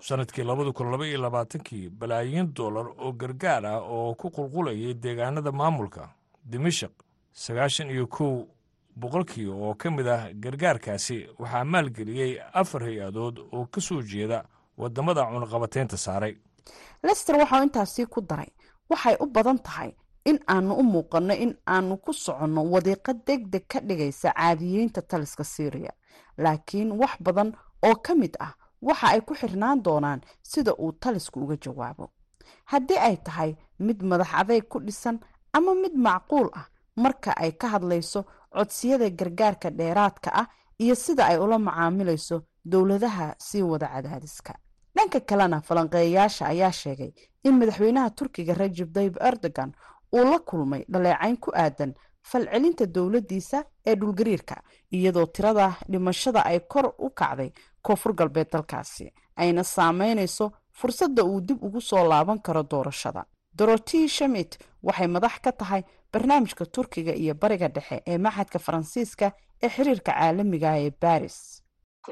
[0.00, 5.52] Sanadkii labada kun laba iyo labaatankii balaayiin dollar oo gargaar ah oo ku qulqulayay deegaanada
[5.52, 6.08] maamulka
[6.44, 6.92] dimashik
[7.32, 8.46] sagaashan iyo kow
[8.96, 14.44] boqolkii oo ka mid ah gargaarkaasi waxaa maalgeliyey afar hay'adood oo ka soo jeeda
[14.78, 16.36] waddamada cunaqabateynta saaray.
[17.02, 18.48] Lester waxau intaasii ku daray
[18.90, 19.90] waxay u badan tahay
[20.30, 25.44] in aanu u muuqanno in aanu ku soconno wadiiqo deg deg ka dhigaysa caadiyeynta taliska
[25.44, 25.92] syriya
[26.42, 27.52] laakiin wax badan
[27.86, 32.04] oo ka mid ah waxa ay ku xirnaan doonaan sida uu talisku uga jawaabo.
[32.70, 33.50] Haddii ay tahay
[33.86, 35.16] mid madax adeyg ku dhisan
[35.52, 38.20] ama mid macquul ah marka ay ka hadlayso
[38.54, 40.46] codsiyada gargaarka dheeraadka ah
[40.78, 44.52] iyo sida ay ula macaamilayso dowladaha sii wada cadaadiska
[44.98, 47.10] dhanka kalena falanqeeyayaasha ayaa sheegay
[47.46, 49.70] in madaxweynaha turkiga rajib dayib erdogan
[50.16, 51.92] uu la kulmay dhaleecayn ku aadan
[52.30, 54.56] falcelinta dowladdiisa ee dhulgariirka
[54.96, 57.50] iyadoo tirada dhimashada ay kor u kacday
[57.82, 59.06] koonfur galbeed dalkaasi
[59.36, 60.46] ayna saameynayso
[60.78, 63.22] fursadda uu dib ugu soo laaban karo doorashada.
[63.58, 65.82] Dorotii shamit waxay madax ka tahay
[66.12, 69.26] barnaamijka turkiga iyo bariga dhexe ee maxadka faransiiska
[69.62, 71.38] ee xiriirka caalamiga ee baris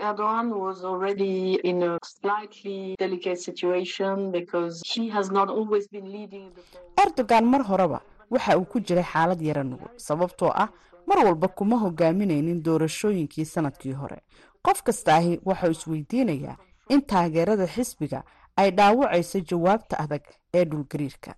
[0.00, 6.50] Erdogan was already in a slightly delicate situation because he has not always been leading
[6.54, 6.62] the
[7.04, 10.68] erdogan mar horeba waxa uu ku jiray xaalad yara nugul sababtoo ah
[11.06, 14.18] mar walba kuma hogaaminaynin doorashooyinkii sannadkii hore.
[14.62, 16.56] Qof kastaahi waxau isweydiinayaa
[16.88, 18.22] in taageerada xisbiga
[18.56, 20.22] ay dhaawacayso jawaabta adag
[20.54, 21.34] ee dhulgariirka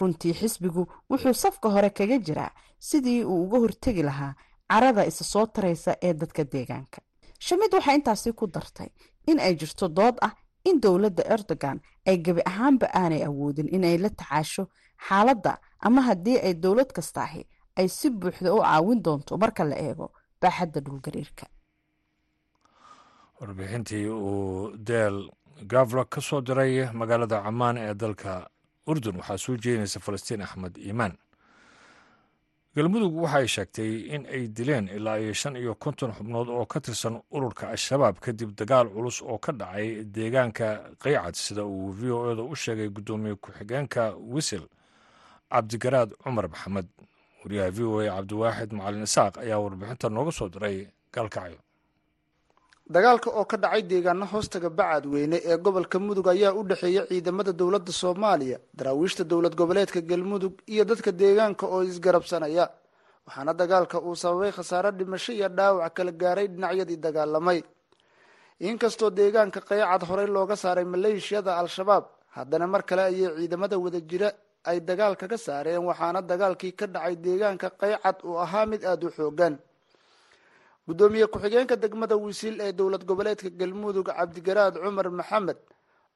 [0.00, 4.34] runtii xisbigu wuxuu safka hore kaga jiraa sidii uu uga hortegi lahaa
[4.70, 7.00] carada isa soo taraysa ee dadka deegaanka
[7.46, 8.88] shamid waxay intaasi ku dartay
[9.30, 10.32] in ay jirto dood ah
[10.68, 14.64] in dowladda erdogan ay gebi ahaanba aanay awoodin inay la tacaasho
[15.08, 15.52] xaaladda
[15.86, 17.42] ama haddii ay dowlad kastaahi
[17.78, 20.06] ay si buuxda u caawin doonto marka la eego
[20.40, 21.46] baaxadda dhulgariirka.
[23.40, 25.30] Warbixintii uu deel
[25.70, 28.48] gavla ka soo diray magaalada camaan ee dalka
[28.90, 31.12] urdun waxaa soo jeedinaysa falastiin axmed iimaan
[32.78, 36.80] galmudug waxa ay sheegtay in ay dileen ilaa iyo shan iyo konton xubnood oo ka
[36.80, 40.68] tirsan ururka al-shabaab kadib dagaal culus oo ka dhacay deegaanka
[41.02, 44.64] qaycad sida uu v o eda u sheegay guddoomiye ku-xigeenka wisil
[45.50, 46.86] cabdigaraad cumar maxamed.
[47.42, 50.76] Wariyaha v o a cabdiwaaxid macalin isaaq ayaa warbixinta nooga soo diray
[51.14, 51.58] gaalkacyo
[52.88, 57.92] dagaalka oo ka dhacay deegaano hoostaga bacadweyne ee gobolka mudug ayaa u dhexeeya ciidamada dowladda
[57.92, 62.64] soomaaliya daraawiishta dowlad goboleedka galmudug iyo dadka deegaanka oo isgarabsanaya.
[63.26, 67.60] Waxaana dagaalka uu sababay khasaare dhimasho iyo dhaawac kala gaaray dhinacyadii dagaalamay.
[68.60, 72.04] Inkastoo deegaanka qaycad horey looga saaray maleeshiyada al-shabaab
[72.36, 74.32] haddana mar kale ayay ciidamada wadajira
[74.64, 79.10] ay dagaal kaga saareen waxaana dagaalkii ka dhacay deegaanka qaycad uu ahaa mid aada u
[79.10, 79.58] xoogan
[80.88, 85.58] guddoomiye ku-xigeenka degmada wisiil ee dowlad goboleedka galmudug cabdigaraad cumar maxamed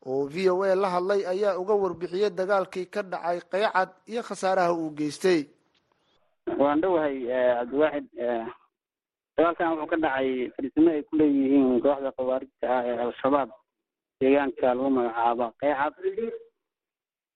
[0.07, 4.73] oo v o a la hadlay ayaa uga warbixiyey dagaalkii ka dhacay qaycad iyo khasaaraha
[4.75, 5.41] uu geystay.
[6.59, 8.07] Waan dhowahay cabdiwaaxid
[9.37, 13.51] dagaalkan wuxuu ka dhacay fariisimo ay ku leeyihiin kooxda khawaarijta ah ee al-shabaab
[14.21, 15.95] deegaanka lagu magacaabo qaycad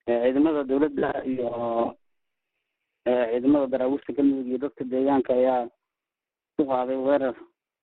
[0.06, 1.48] ciidamada dowladda iyo
[3.06, 5.62] ciidamada daraawiishta galmudug iyo dadka deegaanka ayaa
[6.56, 7.34] ku qaaday weerar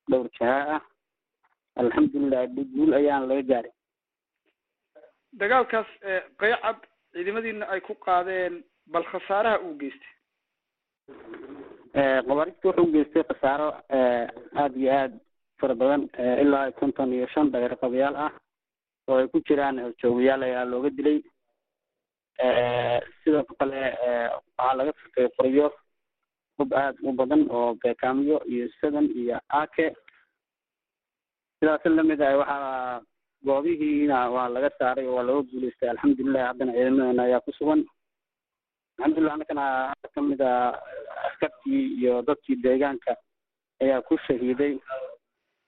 [0.10, 0.82] dhowr jahaa ah.
[1.82, 3.74] Alxamdulilah guul ayaana laga gaaray
[5.42, 5.90] dagaalkaas
[6.42, 6.78] qaycad
[7.14, 10.14] ciidamadiina ay ku qaadeen bal khasaaraha uu geystay?
[12.26, 15.18] Khawaarijta wuxuu geystay khasaaro aada iyo aada
[15.60, 16.04] fara badan
[16.44, 18.32] ilaa konton iyo shan dageer qabayaal ah
[19.08, 21.20] oo ay ku jiraan joogayaal ayaa looga dilay.
[23.24, 23.82] Sidoo kale
[24.36, 25.66] waxaa laga furtay qoryo
[26.58, 29.88] hub aada u badan oo beekaamyo iyo sadan iyo ake
[31.60, 33.02] sidaas la mid ah waxaa
[33.48, 35.90] goobihiina waa laga saaray oo waa laga guuleystay.
[35.90, 37.82] Alxamdulilah haddana ciidamadeena ayaa ku sugan.
[38.98, 39.66] Alxamdulilah annakana
[40.16, 40.52] ka mid a
[41.28, 43.16] askartii iyo dadkii deegaanka
[43.84, 44.74] ayaa ku shahiiday.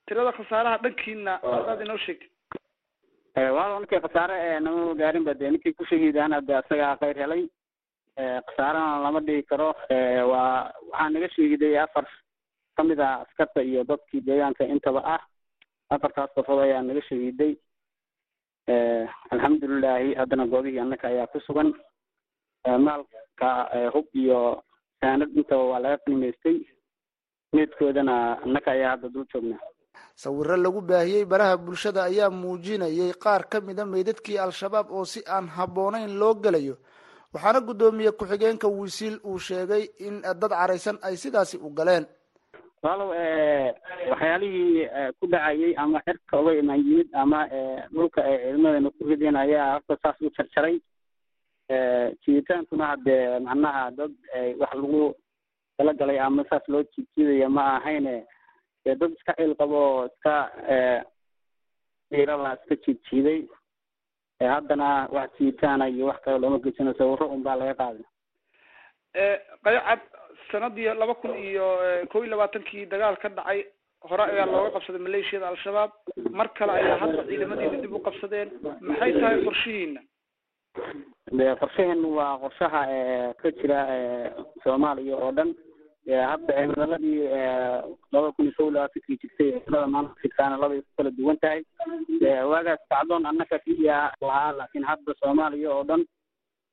[0.07, 5.85] Tirada khasaaraha dhankiina adaad inoo sheegtay waa ninkii khasaare nama gaarin ba dee ninkii ku
[5.91, 7.43] shahiidaan hadde asagaa khayr helay
[8.17, 9.69] khasaarana lama dhigi karo.
[10.31, 12.05] Waa waxaa naga shahiiday afar
[12.77, 15.21] ka mid ah askarta iyo dadkii deegaanka intaba ah.
[15.89, 17.53] Afartaas qofood ayaa naga shahiiday
[19.31, 21.73] alxamdulilahi haddana goobihii annaka ayaa ku sugan.
[22.65, 23.49] Maalka
[23.93, 24.63] hub iyo
[25.01, 26.57] saanad intaba waa laga qiimaystay
[27.53, 29.59] meedkoodana annaka ayaa hadda dul joognaa.
[30.15, 35.47] Sawiro lagu baahiyey baraha bulshada ayaa muujinayay qaar ka mid meydadkii al-shabaab oo si aan
[35.47, 36.75] habboonayn loo gelayo
[37.35, 42.05] waxaana guddoomiye ku-xigeenka wisiil uu sheegay in dad caraysan ay sidaasi u galeen.
[42.83, 43.09] Walow
[44.11, 44.87] waxyaalihii
[45.19, 47.39] ku dhacayay ama xirka uga imaan yimid ama
[47.93, 50.75] dhulka ay ciidamadana ku rideen ayaa horta saas u jarjaray
[52.23, 54.13] jiritaankuna haddee macnaha dad
[54.61, 55.03] wax lagu
[55.77, 58.15] talagalay ama saas loo jiidjiidaya ma ahayne
[58.85, 60.33] dad iska ciil qabo oo iska
[62.09, 63.39] ciirala iska jiidjiiday
[64.39, 68.05] haddana wax jiitaana iyo wax kale looma geysano sawiro un baa laga qaaday.
[69.63, 69.99] Qaycad
[70.51, 71.67] sanadii laba kun iyo
[72.11, 73.65] kow iyo labaatankii dagaal ka dhacay
[74.09, 75.91] hore ayaa looga qabsaday maleeshiyada al-shabaab
[76.31, 78.49] mar kale ayaa hadda ciidamadiina dib u qabsadeen
[78.81, 80.01] maxay tahay qorshihiina
[81.61, 82.81] qorshaheenu waa qorshaha
[83.41, 83.79] ka jira
[84.63, 85.55] soomaaliya oo dhan
[86.05, 87.19] hadda cimiladii
[88.13, 91.61] laba kun iyo iyo labaatankii jirtay cimilada maanta jirtaana labay ku kala duwan tahay.
[92.51, 96.03] Waagaas kacdoon annaka keliya lahaa laakiin hadda soomaaliya oo dhan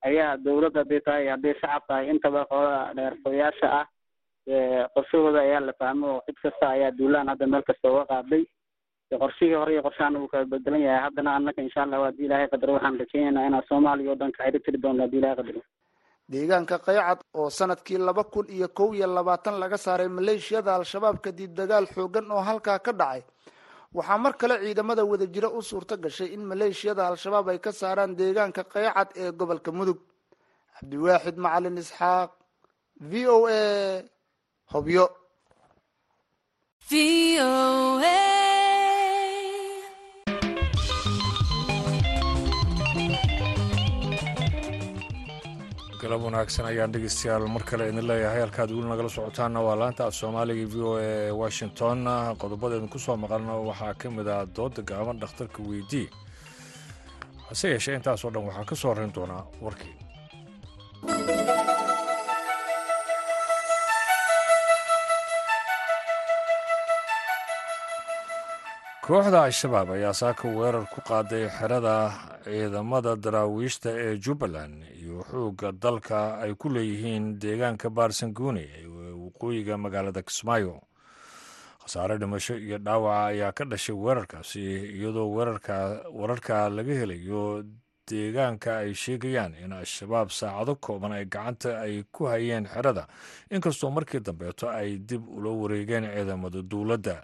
[0.09, 3.87] ayaa dawladda hadday tahay hadday shacab tahay intaba qolada dheerfayaasha ah
[4.95, 8.45] qorshahooda ayaa la fahmo oo cid kasta ayaa duulaan hadda meel kasta uga qaaday.
[9.23, 11.03] Qorshihii hore iyo qorshahan uu kala bedelan yahay.
[11.07, 14.79] Haddana annaka insha allah haddii ilaahay qadaro waxaan rajeynaynaa inaan soomaaliya oo dhan kaxidho tiri
[14.85, 15.61] doono haddii ilahay qadaro
[16.33, 21.51] deegaanka qaycad oo sannadkii laba kun iyo kow iyo labaatan laga saaray maleeshiyada al-shabaab kadib
[21.59, 23.23] dagaal xoogan oo halkaa ka dhacay
[23.97, 28.62] waxaa mar kale ciidamada wadajiro u suurto gashay in maleeshiyada al-shabaab ay ka saaraan deegaanka
[28.73, 29.99] qaycad ee gobolka mudug.
[30.77, 32.31] Cabdiwaaxid macalin isxaaq
[33.11, 33.61] v o a
[34.73, 35.05] hobyo
[46.02, 48.40] galab wanaagsan ayaan dhegeystayaal mar kale idin leeyahay.
[48.44, 51.10] Halkaad weli nagala socotaanna waa laanta af soomaaliga v o a
[51.42, 51.98] washington
[52.42, 56.06] qodobada idinku soo maqalna waxaa ka mid ah dooda gaaban dhakhtarka weydii
[57.48, 59.94] hase yeeshee intaasoo dhan waxaa ka soo horrayn doonaa warkii.
[69.06, 71.94] Kooxda al-shabaab ayaa saaka weerar ku qaaday xerada
[72.44, 74.74] ciidamada daraawiishta ee jubbaland
[75.33, 78.87] xoogga dalka ay ku leeyihiin deegaanka baarsanguuni ee
[79.25, 80.77] waqooyiga magaalada kismaayo
[81.83, 84.61] khasaare dhimasho iyo dhaawaca ayaa ka dhashay weerarkaasi
[84.99, 85.29] iyadoo
[86.21, 87.64] wararka laga helayo
[88.11, 93.07] deegaanka ay sheegayaan in al-shabaab saacado kooban ay gacanta ay ku hayeen xerada.
[93.51, 97.16] Inkastoo markii dambeeto ay dib ula wareegeen ciidamada dowladda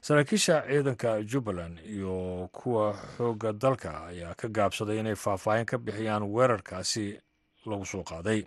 [0.00, 7.20] saraakiisha ciidanka jubbaland iyo kuwa xoogga dalka ayaa ka gaabsaday inay faahfaahin ka bixiyaan weerarkaasi
[7.66, 8.44] lagu soo qaaday.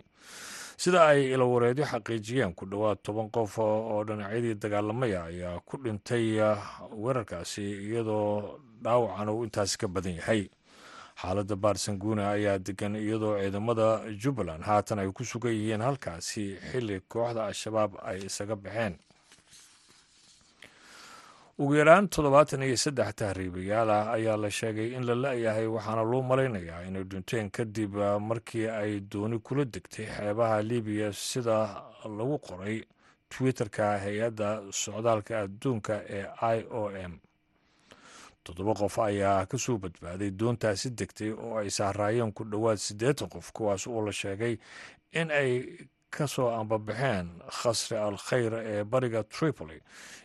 [0.76, 6.40] Sida ay ilawareedyo xaqiijiyeen ku dhowaad toban qof oo dhinacyadii dagaalamaya ayaa ku dhintay
[6.96, 10.48] weerarkaasi iyadoo dhaawacan uu intaasi ka badan yahay.
[11.22, 17.46] Xaaladda baarsanguuna ayaa degan iyadoo ciidamada jubbaland haatan ay ku sugan yihiin halkaasi xilli kooxda
[17.46, 18.96] al-shabaab ay isaga baxeen
[21.58, 26.22] ugu yaraan toddobaatan iyo saddex tahriibayaal ah ayaa la sheegay in la la-yahay waxaana loo
[26.22, 27.94] malaynayaa inay dhinteen kadib
[28.28, 31.58] markii ay dooni kula degtay xeebaha libiya sida
[32.18, 32.82] lagu qoray
[33.28, 36.24] twitter-ka hay'adda socdaalka adduunka ee
[36.56, 37.12] i o m.
[38.44, 43.52] Toddoba qof ayaa ka soo badbaaday doontaasi degtay oo ay saaraayeen ku dhowaad siddeetan qof
[43.52, 44.58] kuwaas oo la sheegay
[45.12, 45.52] in ay
[46.14, 47.26] ka soo ambabaxeen
[47.60, 49.78] khasri al khayr ee bariga tripoli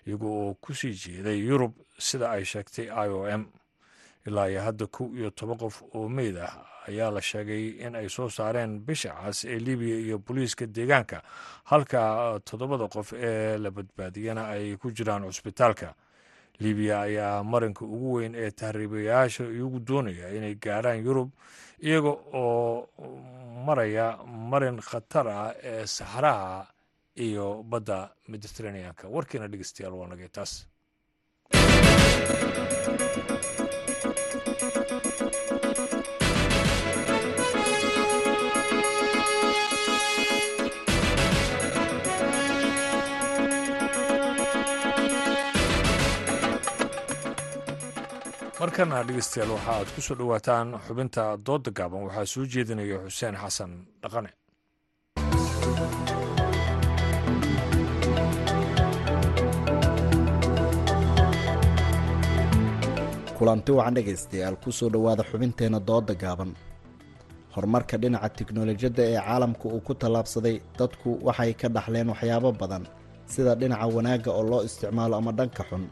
[0.07, 3.43] iyaga oo ku sii jeeday yurub sida ay sheegtay i o m.
[4.27, 6.53] Ilaa iyo hadda kow iyo toban qof oo meyd ah
[6.87, 11.23] ayaa la sheegay in ay soo saareen bisha cas ee libiya iyo booliiska deegaanka
[11.71, 11.99] halka
[12.43, 15.95] toddobada qof ee la badbaadiyana ay ku jiraan cusbitaalka
[16.63, 21.29] libiya ayaa marinka ugu weyn ee tahriibayaasha iyagu doonaya inay gaarhaan yurub
[21.87, 22.89] iyaga oo
[23.65, 24.05] maraya
[24.51, 26.67] marin khatar ah ee saxraha
[27.25, 27.99] iyo badda
[28.31, 30.53] mediteraneanka warkiina dhegeystayaal waa nagay taas
[48.59, 52.05] markana dhegeystayaal waxa aad ku soo dhowaataan xubinta doodda gaaban.
[52.07, 54.31] Waxaa soo jeedinaya xuseen xasan dhaqane.
[63.37, 66.51] Kulanti wacan dhegaystayaal ku soo dhowaada xubinteenna doodda gaaban.
[67.53, 72.83] Horumarka dhinaca tiknolojiyadda ee caalamka uu ku tallaabsaday dadku waxay ka dhaxleen waxyaabo badan
[73.33, 75.83] sida dhinaca wanaagga oo loo isticmaalo ama dhanka xun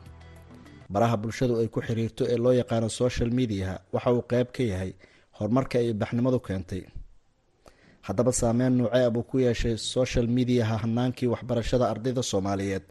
[0.94, 4.92] baraha bulshadu ay ku xiriirto ee loo yaqaano social mediaha waxa uu qayb ka yahay
[5.38, 6.84] horumarka ay baxnimadu keentay.
[8.08, 12.84] Haddaba saameyn nuucee abuu ku yeeshay social mediaha hanaankii waxbarashada ardayda soomaaliyeed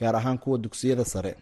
[0.00, 1.32] gaar ahaan kuwa dugsiyada sare.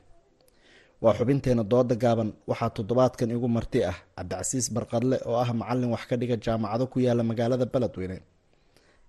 [1.02, 6.02] Waa xubinteena dooda gaaban waxaa toddobaadkan igu marti ah cabdicasiis barqadle oo ah macalin wax
[6.10, 8.16] ka dhiga jaamacado ku yaalla magaalada beledweyne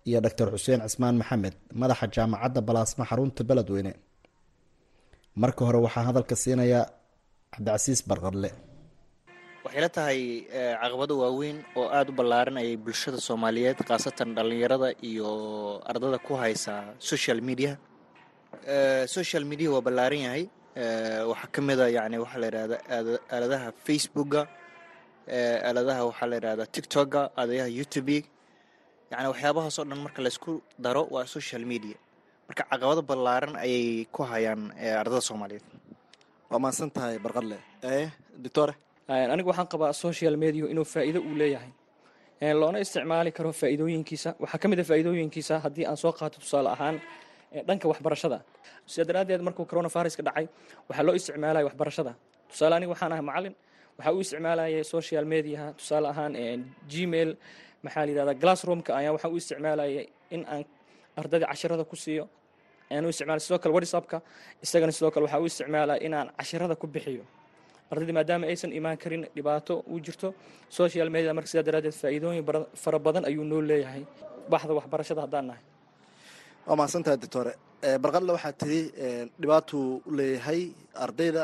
[0.07, 3.91] iyo doctor xuseen cismaan maxamed madaxa jaamacadda balaasma xarunta beledweyne
[5.41, 6.81] marka hore waxaa hadalka siinaya
[7.53, 8.49] cabdicasiis barqadle
[9.65, 10.19] waxay la tahay
[10.81, 15.29] caqabado waaweyn oo aada u ballaaran ayay bulshada soomaaliyeed khaasatan dhallinyarada iyo
[15.91, 16.73] ardada ku haysa
[17.11, 17.71] social media.
[19.17, 20.43] Social media waa ballaaran yahay.
[21.31, 22.75] Waxaa ka mid a yani waxaa la yidhahda
[23.33, 24.41] aaladaha facebooka
[25.67, 28.17] aaladaha waxaa la yidhahda tiktoka aaladaha youtube
[29.11, 30.51] yani waxyaabahaas dhan marka laysku
[30.85, 31.97] daro waa social media
[32.49, 34.61] marka caqabado ballaaran ayay ku hayaan
[35.01, 35.63] ardada soomaaliyeed.
[36.49, 37.57] Waa mahadsan tahay barqadle
[38.43, 38.73] doctore
[39.33, 41.71] anigu waxaan qabaa social media inuu faa'iido uu leeyahay.
[42.61, 44.29] Loona isticmaali karo faa'iidooyinkiisa.
[44.43, 46.95] Waxaa ka mid a faa'iidooyinkiisa haddii aan soo qaato tusaale ahaan
[47.67, 48.37] dhanka waxbarashada.
[48.91, 50.45] Sidaa daraaddeed markuu coronaviruska dhacay
[50.89, 52.11] waxaa loo isticmaalaya waxbarashada.
[52.49, 53.53] Tusaale aniga waxaan ahay macalin
[53.97, 56.33] waxaa u isticmaalayay social mediaha tusaale ahaan
[56.91, 57.29] gmail
[57.83, 60.63] maxaa la yidhahdaa glassroomka ayaa waxaa u isticmaalayay in aan
[61.19, 62.25] ardayda cashirada ku siiyo
[63.07, 63.11] u
[63.45, 64.17] sidoo kale whatsappka
[64.65, 67.23] isagana sidoo kale waxaa u isticmaalaya inaan cashirada ku bixiyo.
[67.91, 70.27] Ardayda maadaama aysan imaan karin dhibaato uu jirto
[70.79, 72.43] social media marka sidaa daraaddeed faa'iidooyin
[72.83, 74.03] fara badan ayuu noo leeyahay.
[74.51, 75.63] Baxda waxbarashada haddaan nahay.
[76.67, 77.53] Waa mahadsantahay doctore
[78.03, 78.81] barqadle waxaa tiri
[79.41, 80.61] dhibaatuu u leeyahay
[81.05, 81.43] ardayda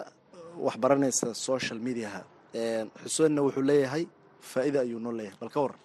[0.68, 2.22] waxbaranaysa social mediaha
[3.04, 4.04] xuseenna wuxuu leeyahay
[4.52, 5.38] faa'iida ayuu noo leeyahay.
[5.42, 5.80] Bal ka waran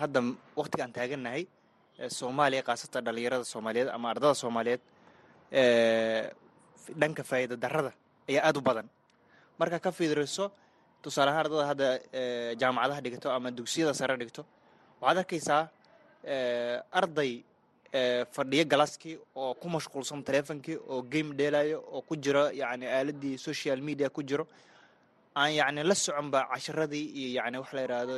[0.00, 0.20] hadda
[0.60, 1.42] waktigaan taagannahay
[2.18, 4.80] soomaaliya khaasatan dhallinyarada soomaaliyeed ama ardada soomaaliyeed
[7.00, 7.92] dhanka faa'iida darrada
[8.28, 8.86] ayaa aada u badan.
[9.58, 10.44] Marka ka fiiriso
[11.02, 11.88] tusaale ahaan ardada hadda
[12.60, 14.42] jaamacadaha dhigto ama dugsiyada sare dhigto
[15.00, 15.62] waxaad arkaysaa
[17.00, 17.32] arday
[18.36, 23.80] fadhiyo galaaskii oo ku mashquulsan teleefonkii oo game dheelayo oo ku jiro yani aaladii social
[23.88, 24.46] media ku jiro.
[25.36, 28.16] Aan yani la soconba casharadii iyo yani waxa la yidhaahdo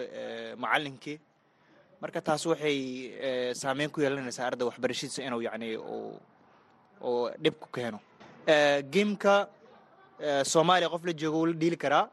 [0.63, 1.17] macalinkii
[2.03, 2.79] marka taas waxay
[3.63, 7.99] saameyn ku yeelanaysaa arday waxbarashadiisa inuu yani uu dhib ku keeno.
[8.95, 9.35] Gameka
[10.53, 12.05] soomaaliya qof la joogo wuu la dhiili karaa.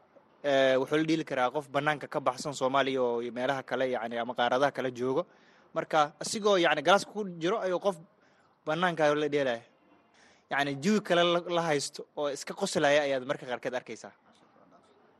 [0.80, 4.70] Wuxuu la dhiili karaa qof banaanka ka baxsan soomaaliya oo meelaha kale yani ama qaaradaha
[4.76, 5.26] kale joogo.
[5.74, 7.96] Marka asigoo yani galaaska ku jiro ayuu qof
[8.66, 9.62] banaanka la dheelaya.
[10.50, 11.22] Yani jawi kale
[11.56, 14.12] la haysto oo iska qoslaya ayaad marka qaarkeed arkaysaa.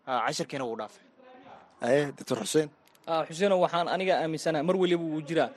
[0.06, 1.02] Cashirkiina wuu dhaafay.
[2.18, 2.68] Doctor xuseen
[3.28, 5.50] xuseeno waxaan aniga aaminsanaha mar weliba wuu jiraa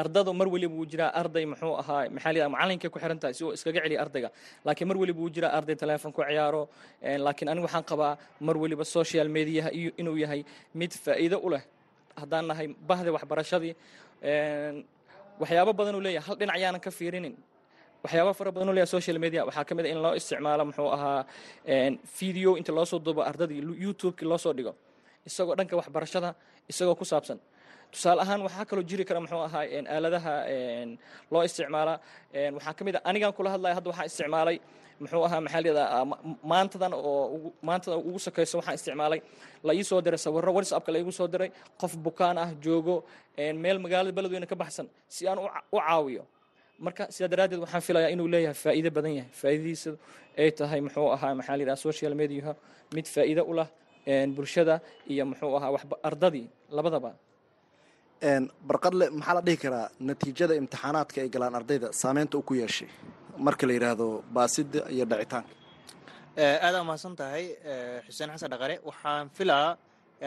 [0.00, 3.42] ardada mar weliba wuu jiraa arday muxuu ahaa maxaa la macalinkay ku xiran tahay si
[3.44, 4.28] uu iskaga celiya ardayga.
[4.66, 6.62] Laakiin mar weliba wuu jiraa arday teleefon ku ciyaaro
[7.26, 8.12] laakiin aniga waxaan qabaa
[8.46, 10.40] mar weliba social mediaha iyo inuu yahay
[10.80, 11.62] mid faa'iido u leh
[12.20, 13.74] haddaan nahay bahda waxbarashadii.
[15.40, 16.26] Waxyaabo badan uu leeyahay.
[16.28, 17.34] Hal dhinac yaanan ka fiirinin.
[18.04, 19.40] Waxyaaba fara badan leeyahay social media.
[19.48, 21.24] Waxaa ka mid a in loo isticmaalo muxuu ahaa
[22.18, 24.72] video inta loo soo duubo ardadii youtube-ki loo soo dhigo
[25.28, 26.30] isagoo dhanka waxbarashada
[26.70, 27.38] isagoo ku saabsan.
[27.92, 29.64] Tusaale ahaan waxaa kaloo jiri kara muxuu ahaa
[29.94, 30.32] aaladaha
[31.32, 31.94] loo isticmaala.
[32.56, 34.56] Waxaa ka mid a anigan kula hadlaya hadda waxaa isticmaalay
[35.00, 35.98] muxuu ahaa maxaa leedaha
[36.50, 39.20] maantadan oo maantadan ugu sakayso waxaan isticmaalay.
[39.66, 41.50] La ii soo diray sawirro whatsappka la igu soo diray.
[41.80, 42.96] Qof bukaan ah joogo
[43.62, 45.46] meel magaalada beledweyne ka baxsan si aan u
[45.78, 46.22] caawiyo.
[46.84, 49.30] Marka sidaa daraaddeed waxaan filayaa inuu leeyahay faa'iido badan yahay.
[49.40, 49.90] Faa'iidadiisa
[50.40, 52.52] ay tahay muxuu ahaa maxaa yidhaha social mediaha.
[52.96, 53.68] Mid faa'iido u lah
[54.36, 54.80] bulshada
[55.12, 56.46] iyo muxuu ahaa waxba ardadii
[56.76, 57.10] labadaba.
[58.68, 62.88] Barqadle maxaa la dhihi karaa natiijada imtixaanaadka ay galaan ardayda saameynta uu ku yeeshay?
[63.46, 65.52] Marka la yidhaahdo baasida iyo dhacitaanka
[66.66, 67.44] aada umahadsan tahay
[68.06, 68.76] xuseen xasan dhaqare.
[68.88, 69.76] Waxaan filaa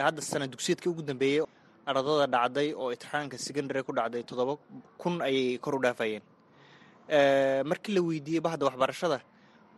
[0.05, 1.41] hadda sana dugsiyeedkii ugu dambeeyey
[1.89, 4.53] ardada dhacday oo imtixaanka secondary ku dhacday toddoba
[5.01, 6.23] kun ayay kor u dhaafayeen.
[7.69, 9.19] Markii la weydiiyey bahda waxbarashada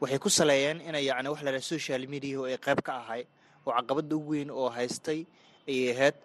[0.02, 3.22] waxay ku saleeyeen inay yani wax la social media oo ay qayb ka ahay
[3.70, 5.20] oo caqabada ugu weyn oo haystay
[5.72, 6.16] ayay ahayd.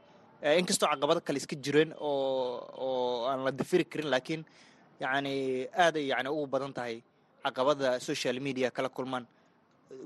[0.60, 4.42] Inkastoo caqabado kale iska jireen oo aan la dafiri karin laakiin
[5.04, 5.32] yani
[5.84, 6.96] aaday yani ugu badan tahay
[7.44, 9.24] caqabada social media kala kulmaan.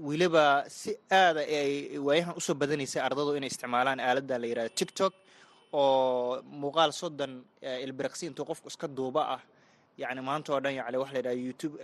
[0.09, 0.45] Weliba
[0.79, 5.13] si aada ay waayahan u soo badanaysay ardadu inay isticmaalaan aaladda la yidhahdo tiktok
[5.73, 7.33] oo muuqaal soddon
[7.85, 9.41] ilbiriqsi intuu qofku iska duuba ah
[10.03, 11.75] yani maanta oo dhan yani waxa la yidhaha youtube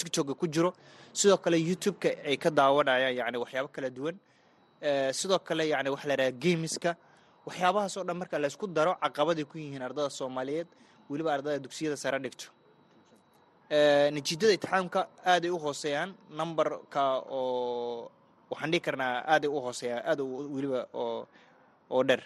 [0.00, 0.70] tiktoka ku jiro.
[1.18, 4.16] Sidoo kale youtube-ka ay ka daawanayaan yani waxyaabo kala duwan
[5.20, 6.90] sidoo kale yani waxa la yidhaha gameska
[7.46, 10.68] waxyaabahaas oo dhan marka laysku daro caqabaday ku yihiin ardada soomaaliyeed
[11.10, 12.46] weliba ardada dugsiyada sare dhigto.
[14.14, 15.00] Natiijada itixaamka
[15.32, 17.02] aaday u hooseeyaan numberka
[17.38, 18.10] oo
[18.50, 20.20] waxaan dhihi karnaa aaday u hooseeyaan aad
[20.54, 21.26] weliba oo
[21.94, 22.22] oo dheer.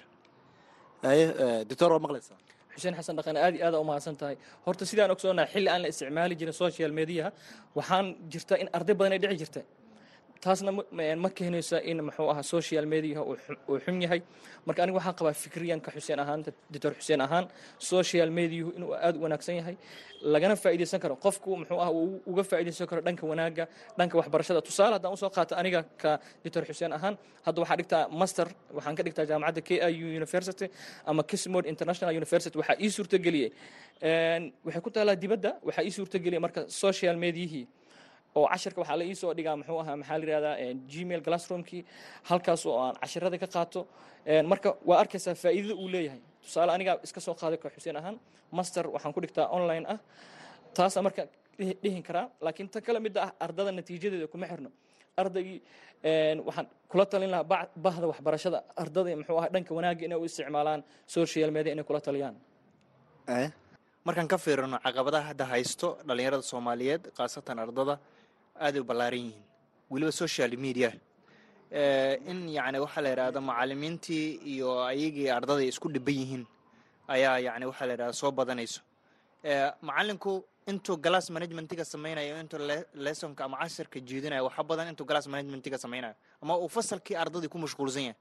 [1.69, 2.39] Doctor waa maqlaysaa
[2.75, 4.37] xuseen xasan dhaqan aad iyo aada umahadsan tahay
[4.67, 7.31] horta sidaan ogsoonahay xilli aan la isticmaali jirin social mediaha
[7.79, 9.61] waxaan jirta in arday badan ay dhici jirta
[10.45, 10.71] taasna
[11.25, 14.21] ma keenaysa in muxuu ahaa social mediaha uu xun yahay.
[14.67, 16.41] Marka aniga waxaan qabaa fikriyanka xuseen ahaan
[16.73, 17.45] doctor xuseen ahaan
[17.93, 19.77] social mediahu inuu aada u wanaagsan yahay
[20.35, 21.15] lagana faa'iidaysan karo.
[21.25, 23.65] Qofku muxuu ah uu uga faa'iidaysan karo dhanka wanaagga
[23.99, 24.61] dhanka waxbarashada.
[24.69, 26.11] Tusaale haddaan u soo qaato aniga ka
[26.45, 27.15] doctor xuseen ahaan
[27.47, 30.67] hadda waxaa dhigtaa master waxaan ka dhigtaa jaamacadda k i u university
[31.11, 32.55] ama kismode international university.
[32.61, 33.51] Waxaa ii suurtageliyey
[34.67, 37.65] waxay ku taalaa dibadda waxaa ii suurtageliyey marka social mediahii
[38.39, 40.55] oo cashirka waxaa la ii soo dhigaa muxuu ahaa maxaa la yihahdaa
[40.93, 41.83] gmail classroomkii
[42.29, 43.81] halkaas oo aan cashirada ka qaato.
[44.51, 46.21] Marka waa arkaysaa faa'iidada uu leeyahay.
[46.45, 48.17] Tusaale anigaa iska soo qaaday ka xuseen ahaan
[48.59, 49.99] master waxaan ku dhigtaa online ah
[50.77, 51.23] taasa marka
[51.85, 52.27] dhihin karaa.
[52.45, 54.71] Laakiin ta kale midda ah ardada natiijadeeda kuma xirno.
[55.21, 55.59] Ardaygii
[56.49, 58.59] waxaan kula talin lahaa bahda waxbarashada.
[58.83, 60.81] Ardada muxuu ahaa dhanka wanaagga inay u isticmaalaan
[61.17, 62.37] social media inay kula taliyaan.
[64.07, 67.95] Markaan ka fiirino caqabadaha hadda haysto dhallinyarada soomaaliyeed khaasatan ardada
[68.61, 69.43] aaday u ballaaran yihiin.
[69.91, 70.91] Weliba social media
[72.31, 76.45] in yacni waxaa la yidhahda macallimiintii iyo ayagii ardaday isku dhiban yihiin
[77.15, 78.81] ayaa yacni waxaa la yidhahda soo badanayso.
[79.83, 82.59] Macallinku intuu glass managementiga samaynayo intuu
[82.95, 87.59] lessonka ama casharka jeedinayo waxa badan intuu glass managementiga samaynayo ama uu fasalkii ardadii ku
[87.59, 88.17] mashquulsan yahay.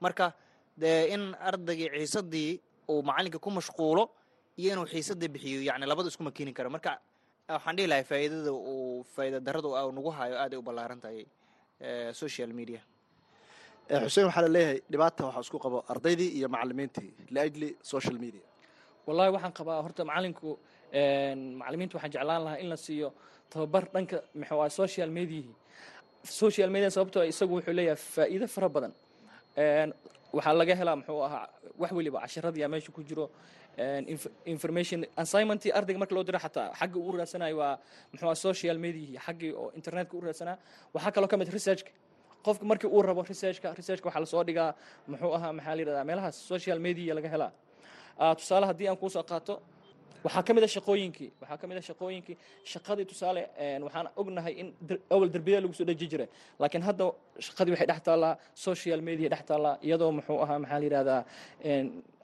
[0.00, 0.32] Marka
[0.76, 4.10] dee in ardaygii xiisadii uu macallinka ku mashquulo
[4.56, 6.70] iyo inuu xiisada bixiyo yani labada iskuma keeni karo.
[6.70, 6.98] Marka
[7.48, 11.26] waxaan dhihi lahay faa'iidada uu faa'iida darrada uu nagu hayo aaday u ballaaran tahay
[12.12, 12.80] social media.
[14.04, 18.44] Xuseen waxaa la leeyahay dhibaata waxaa isku qabo ardaydii iyo macalimiintii liajli social media.
[19.06, 20.50] Wallahi waxaan qabaa horta macalinku
[21.60, 23.08] macalimiinta waxaan jeclaan lahaa in la siiyo
[23.50, 25.54] tababar dhanka muxuu ah social mediahii
[26.24, 28.92] social media sababtoo isagu wuxuu leeyahay faa'iido fara badan.
[30.36, 31.46] Waxaa laga helaa muxuu ahaa
[31.80, 33.26] wax weliba casharadiyaa meesha ku jiro
[34.54, 37.78] information assignmentii ardayga marka loo diro xataa xagga uu raadsanayo waa
[38.12, 40.56] muxuu ah social mediahii xaggii oo internetka u raadsanaa.
[40.94, 41.90] Waxaa kaloo ka mid researchka.
[42.46, 44.70] Qofka markii uu rabo researchka researchka waxaa la soo dhigaa
[45.10, 47.52] muxuu ahaa maxaa la yidhahdaa meelahaas social media laga helaa.
[48.38, 49.54] Tusaale haddii aan kuusoo qaato
[50.24, 52.36] waxaa ka mid a shaqooyinkii waxaa ka mid a shaqooyinkii.
[52.72, 53.42] Shaqadii tusaale
[53.86, 54.68] waxaan ognahay in
[55.14, 56.28] awal derbiyada lagu soo dheji jiray.
[56.60, 57.04] Laakiin hadda
[57.46, 58.34] shaqadii waxay dhex taallaa
[58.66, 61.20] social media dhex taallaa iyadoo muxuu ahaa maxaa la yidhahdaa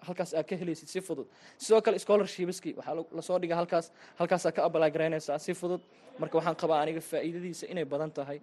[0.06, 1.26] halkaas aad ka helaysid si fudud.
[1.64, 3.86] Sidoo kale scholarshipskii waxaa la soo dhiga halkaas
[4.20, 5.80] halkaasaa ka apply garaynaysaa si fudud.
[6.20, 8.38] Marka waxaan qabaa aniga faa'iidadiisa inay badan tahay.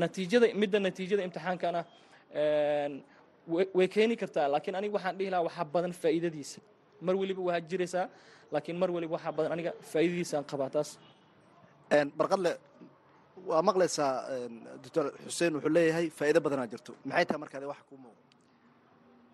[0.00, 1.80] Natiijada midda natiijada imtixaankana
[3.76, 6.58] way keeni kartaa laakiin aniga waxaan dhihi lahaa waxaa badan faa'iidadiisa.
[7.06, 8.06] Mar weliba waa jiraysaa
[8.54, 10.90] laakiin mar weliba waxaa badan aniga faa'iidadiisaan qabaa taas.
[12.18, 12.52] Barqadle
[13.50, 14.12] waa maqlaysaa
[14.84, 16.92] doctor xuseen wuxuu leeyahay faa'iido badanaa jirto.
[17.08, 18.20] Maxay tahay markaade waxa kuu muuqda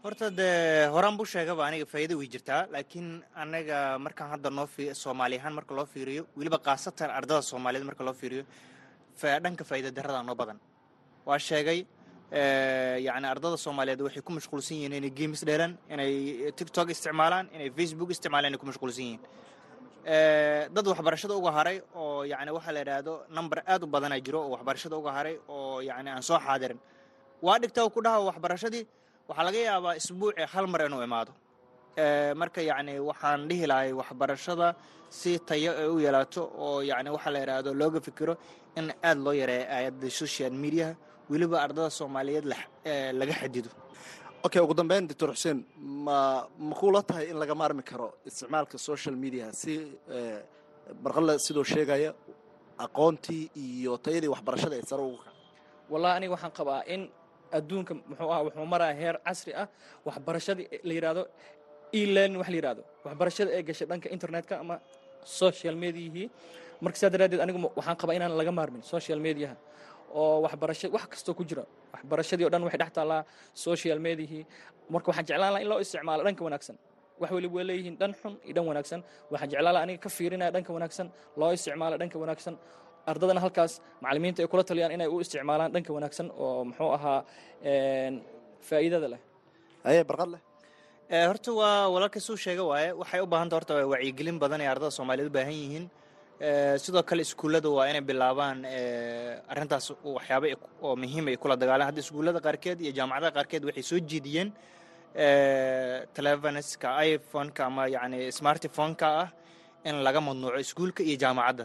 [0.05, 3.09] horta dee horaan buu sheegaba aniga faa'iida way jirtaa laakiin
[3.43, 4.67] anaga markaan hadda noo
[5.03, 8.43] soomaali ahaan marka loo fiiriyo weliba khaasatan ardada soomaaliyeed marka loo fiiriyo
[9.45, 10.59] dhanka faa'iida darrada noo badan.
[11.29, 11.81] Waa sheegay
[13.07, 16.13] yacni ardada soomaaliyeed waxay ku mashquulsan yihiin inay games dheelaan inay
[16.59, 19.21] tiktok isticmaalaan inay facebook isticmaalaan inay ku mashquulsan yihiin.
[20.75, 24.51] Dad waxbarashada uga haray oo yacni waxaa la yidhaahdo number aad u badanaa jiro oo
[24.55, 26.79] waxbarashada uga haray oo yacni aan soo xaadirin.
[27.47, 28.85] Waa dhigta ku dhaha waxbarashadii
[29.29, 31.33] waxaa laga yaabaa isbuuci hal mar inuu imaado.
[32.41, 34.69] Marka yacni waxaan dhihi lahay waxbarashada
[35.19, 38.35] si tayo ay u yeelaato oo yacni waxaa la yidhaahdo looga fikiro
[38.79, 40.93] in aad loo yareeyo aayadda social mediaha
[41.31, 42.45] weliba ardada soomaaliyeed
[43.21, 43.71] laga xadido
[44.47, 45.59] okay ugu dambeyn doctor xuseen
[46.07, 46.19] ma
[46.69, 49.73] ma kuula tahay in laga maarmi karo isticmaalka social media si
[51.03, 52.11] barqalle sidoo sheegaya
[52.85, 55.33] aqoontii iyo tayadii waxbarashada ee sare ugu kaca
[55.93, 57.03] wallahi aniga waxaan qabaa in
[57.57, 59.67] adduunka muxuu ah wuxuu maraya heer casri ah
[60.07, 61.23] waxbarashadii la yidhaahdo
[62.01, 64.77] e-learning wax la yidhahdo waxbarashada ee gashay dhanka internetka ama
[65.41, 66.27] social mediahii
[66.85, 69.55] marka sidaa daraaddeed anigu waxaan qabaa inaan laga maarmin social mediaha
[70.21, 71.65] oo waxbarasha wax kastoo ku jira.
[71.95, 73.21] Waxbarashadii o dhan waxay dhex taallaa
[73.67, 74.43] social mediahii
[74.95, 76.77] marka waxaan jeclaan laha in loo isticmaalo dhanka wanaagsan.
[77.21, 79.01] Wax weliba waa leeyihiin dhan xun iyo dhan wanaagsan.
[79.33, 81.07] Waxaan jeclaan laha aniga ka fiirinaya dhanka wanaagsan
[81.41, 82.55] loo isticmaalo dhanka wanaagsan
[83.13, 87.21] ardadana halkaas macallimiinta ay kula taliyaan inay u isticmaalaan dhanka wanaagsan oo muxuu ahaa
[88.69, 89.21] faa'iidada leh.
[89.89, 90.41] Aye barqad leh.
[91.31, 92.89] Horta waa walaalka suu sheega waaye.
[93.01, 95.87] Waxay u baahanta horta wacyigelin badan ee ardada soomaaliyeed u baahan yihiin.
[96.85, 98.59] Sidoo kale iskuullada waa inay bilaabaan
[99.53, 99.87] arrintaas
[100.17, 100.47] waxyaaba
[100.87, 101.89] oo muhiim ay kula dagaalaan.
[101.91, 104.49] Hadda iskuullada qaarkeed iyo jaamacadaha qaarkeed waxay soo jeediyeen
[106.17, 109.29] telefoneska iphoneka ama yacni smartphoneka ah
[109.89, 111.65] in laga madnuuco iskuulka iyo jaamacadda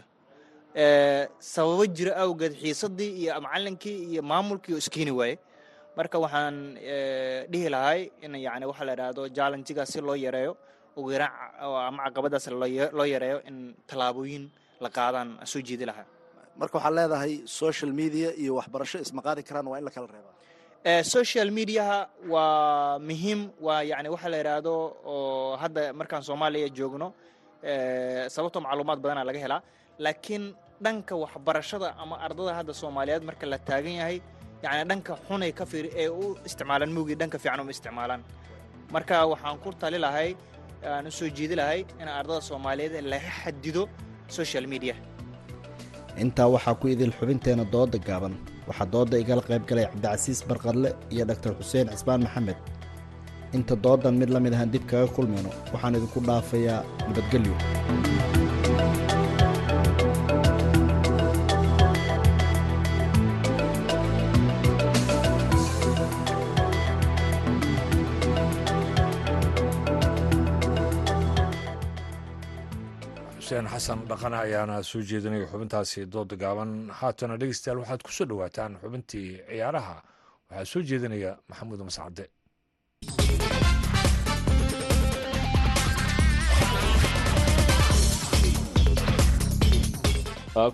[1.38, 5.38] sababo jira awgeed xiisadii iyo macallinkii iyo maamulkii oo iskeeni waaye
[5.96, 6.56] marka waxaan
[7.50, 10.52] dhihi lahay in yani waxaa la idhaahdo jallenjigaas si loo yareeyo
[10.96, 11.32] ugu yaraan
[11.88, 12.46] ama caqabadaas
[12.98, 13.56] loo yareeyo in
[13.88, 14.44] tallaabooyin
[14.80, 16.06] la qaadaan soo jeedi lahaa.
[16.58, 21.02] Marka waxaad leedahay social media iyo waxbarasho isma qaadi karaan waa in la kala reebaa
[21.14, 21.98] social mediaha
[22.28, 24.74] waa muhiim waa yani waxa la yidhaahdo
[25.06, 27.08] oo hadda markaan soomaaliya joogno
[28.34, 29.62] sababtoo macluumaad badana laga helaa.
[30.04, 30.44] Laakiin
[30.84, 34.16] dhanka waxbarashada ama ardada hadda soomaaliyeed marka la taagan yahay
[34.64, 38.22] yani dhanka xunay ka fiir ee u isticmaalaan mugii dhanka fiican uma isticmaalaan.
[38.94, 40.28] Marka waxaan ku tali lahay
[40.94, 43.82] aan u soo jeedi lahay in ardada soomaaliyeed laga xadido
[44.38, 44.94] social media.
[46.22, 48.34] Intaa waxaa ku idil xubinteena dooda gaaban.
[48.68, 52.58] Waxaa doodda igala qayb galay cabdicasiis barqadle iyo dhaktar xuseen cismaan maxamed.
[53.56, 57.54] Inta doodan mid la mid ahaan dib kaga kulmayno waxaan idinku dhaafayaa nabadgelyo
[73.54, 76.70] xuseen xasan dhaqane ayaana soo jeedinaya xubintaasi dooda gaaban.
[77.00, 79.96] Haatana dhegeystayaal waxaad ku soo dhowaataan xubintii ciyaaraha.
[80.50, 82.24] Waxaa soo jeedinaya maxamuud mascade.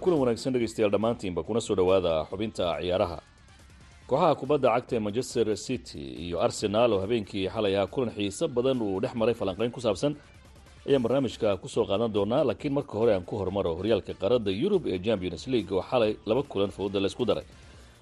[0.00, 3.18] Kulan wanaagsan dhegeystayaal dhammaantiinba kuna soo dhowaada xubinta ciyaaraha.
[4.08, 8.82] Kooxaha kubadda cagta ee manchester city iyo arsenaal oo habeenkii xalay ahaa kulan xiiso badan
[8.82, 10.16] uu dhex maray falanqayn ku saabsan
[10.88, 14.86] ayaan barnaamijka ku soo qaadan doonaa laakiin marka hore aan ku hormaro horyaalka qaarada yurub
[14.86, 17.44] ee champions league oo xalay laba kulan fowda laysku daray.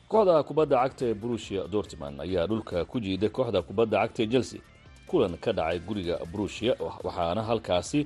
[0.08, 4.60] Kooxda kubadda cagta ee brusia dortman ayaa dhulka ku jiiday kooxda kubadda cagta ee chelsea.
[5.08, 6.72] Kulan ka dhacay guriga brusia
[7.04, 8.00] waxaana halkaasi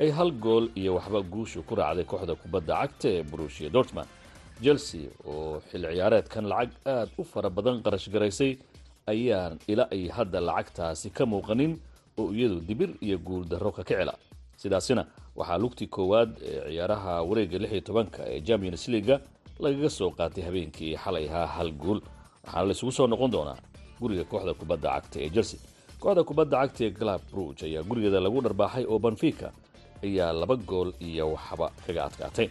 [0.00, 4.06] ay hal gool iyo waxba guushu ku raacday kooxda kubadda cagta ee brusia dortman
[4.64, 8.52] chelsea oo xil ciyaareedkan lacag aad u fara badan qarash garaysay
[9.12, 11.72] ayaan ila ay hadda lacagtaasi ka muuqanin
[12.18, 14.14] oo iyadu dibir iyo guul darro ka kicila
[14.56, 15.02] sidaasina
[15.36, 19.16] waxaa lugtii koowaad ee ciyaaraha wareegga lix iyo tobanka ee champions leaga
[19.64, 22.00] lagaga soo qaatay habeenkii xalay ahaa hal guul.
[22.44, 23.56] Waxaana laysugu soo noqon doonaa
[24.00, 25.60] guriga kooxda kubadda cagta ee chelsea.
[26.02, 29.48] Kooxda kubadda cagta ee glab ruuj ayaa gurigeeda lagu dharbaaxay oo banfica
[30.06, 32.48] ayaa laba gool iyo waxba kaga adkaatay.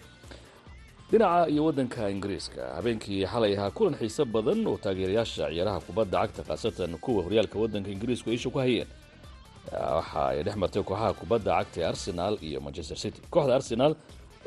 [1.11, 6.41] Dhinaca iyo waddanka ingiriiska habeenkii xalay ahaa kulan xiiso badan oo taageerayaasha ciyaaraha kubadda cagta
[6.47, 8.87] khaasatan kuwa horyaalka waddanka ingiriisku isha ku hayeen
[9.71, 13.21] waxa ay dhex martay kooxaha kubadda cagta ee arsenaal iyo manchester city.
[13.33, 13.93] Kooxda arsenaal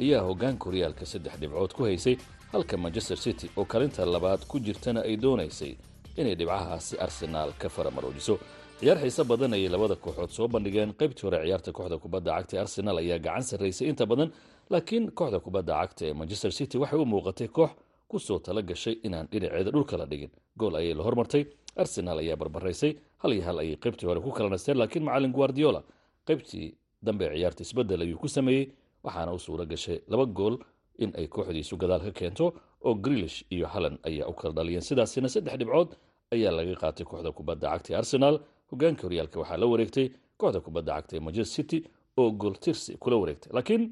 [0.01, 2.17] ayaa hogaanka horyaalka saddex dhibcood ku haysay
[2.53, 5.73] halka manchester city oo kalinta labaad ku jirtana ay doonaysay
[6.17, 8.35] inay dhibcahaasi arsenaal ka faramaroojiso
[8.81, 10.93] ciyaar xiise badan ayay labada kooxood soo bandhigeen.
[11.01, 14.31] Qaybtii hore ciyaarta kooxda kubadda cagta ee arsenaal ayaa gacan sarraysay inta badan
[14.71, 17.71] laakiin kooxda kubadda cagta ee manchester city waxay u muuqatay koox
[18.11, 20.31] ku soo tala gashay inaan dhinaceeda dhulka la dhigin.
[20.59, 21.43] Gool ayay la hormartay.
[21.83, 22.93] Arsenaal ayaa barbaraysay
[23.27, 25.81] hal iyo hal ayay qaybtii hore ku kala nasteen laakiin macalin guardiola
[26.29, 26.67] qaybtii
[27.07, 28.65] dambe ciyaarta isbeddel ayuu ku sameeyey
[29.05, 30.57] waxaana u suura gashay laba gool
[30.99, 32.47] in ay kooxdiisu gadaal ka keento
[32.87, 34.83] oo grilish iyo halan ayaa u kala dhaliyeen.
[34.89, 35.91] Sidaasina saddex dhibcood
[36.35, 38.37] ayaa laga qaatay kooxda kubadda cagta ee arsenaal
[38.71, 40.07] hogaanka horyaalka waxaa la wareegtay
[40.41, 41.79] kooxda kubadda cagta ee manchester city
[42.21, 43.51] oo gool tirsi kula wareegtay.
[43.57, 43.83] Laakiin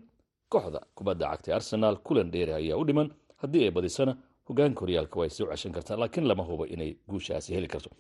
[0.52, 3.08] kooxda kubadda cagta ee arsenaal kulan dheeri ayaa u dhiman.
[3.42, 4.12] Haddii ay badisana
[4.48, 7.90] hogaanka horyaalka way soo ceshan kartaa laakiin lama hubo inay guushaasi heli karto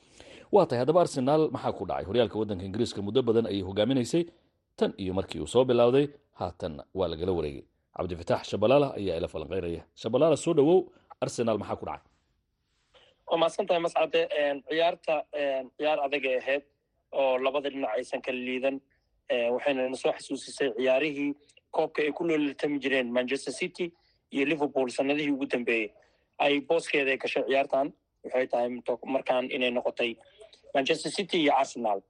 [0.52, 2.04] waa tahay haddaba arsenaal maxaa ku dhacay?
[2.08, 4.22] Horyaalka waddanka ingiriiska muddo badan ayay hogaaminaysay.
[4.76, 6.06] Tan iyo markii uu soo bilowday
[6.40, 7.64] haatanna waa lagala wareegay.
[7.96, 9.82] Cabdifatax shabalaala ayaa ila falanqeynaya.
[9.94, 10.78] Shabalaala soo dhowow
[11.20, 12.10] arsenaal maxaa ku dhacay?
[13.28, 14.20] Waa mahadsan tahay mascade
[14.68, 15.14] ciyaarta
[15.78, 16.62] ciyaar adagay ahayd
[17.12, 18.76] oo labada dhinac aysan kala liidan
[19.54, 21.30] waxayna na soo xasuusisay ciyaarihii
[21.70, 23.86] koobka ay ku loolitami jireen manchester city
[24.34, 25.88] iyo liverpool sanadihii ugu dambeeyey
[26.38, 27.92] ay booskeeda ay gashay ciyaartan
[28.24, 28.68] waxay tahay
[29.14, 30.10] markaan inay noqotay
[30.74, 32.00] manchester city iyo arsenal.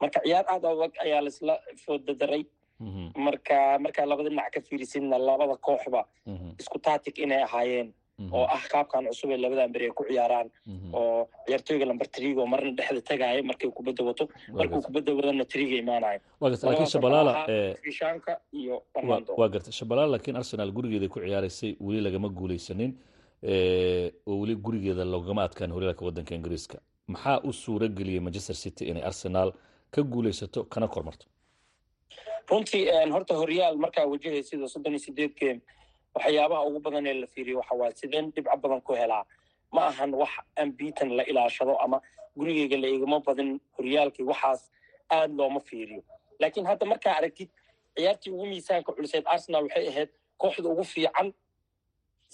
[0.00, 1.54] Marka ciyaar aad adag ayaa laisla
[1.84, 2.42] foodadaray
[3.26, 6.00] marka markaa labada dhinac ka fiirisidna labada kooxba
[6.60, 7.90] isku tatic inay ahaayeen.
[8.36, 10.48] Oo ah qaabkan cusub ee labadan beri ay ku ciyaaraan.
[10.98, 14.24] Oo ciyaartooyga lamber trigo marna dhexda tagaaya markay kubadda wato.
[14.58, 16.20] Markuu kubadda wadana triga imaanayo
[19.38, 19.72] waa garta.
[19.78, 22.92] Shabalaala laakiin arsenal gurigeeda ku ciyaaraysay weli lagama guuleysanin
[24.26, 26.78] oo weli gurigeeda loogama adkaan horyaalka waddanka ingiriiska
[27.12, 29.52] maxaa u suura geliyey manchester city inay arsenal
[29.90, 31.26] ka guuleysato kana kormarto?
[32.50, 35.60] Runtii horta horyaal markaa wajahaya sida soddon iyo sideed game
[36.14, 39.24] waxyaabaha ugu badan ee la fiiriyo waxa waaye sideen dhibco badan ku helaa.
[39.72, 42.00] Ma ahan wax ambiitan la ilaashado ama
[42.36, 44.70] gurigeyga la igama badin horyaalkii waxaas
[45.10, 46.02] aad looma fiiriyo.
[46.40, 47.48] Laakiin hadda markaa aragtid
[47.96, 51.32] ciyaartii ugu miisaanka culiseed arsenal waxay ahayd kooxda ugu fiican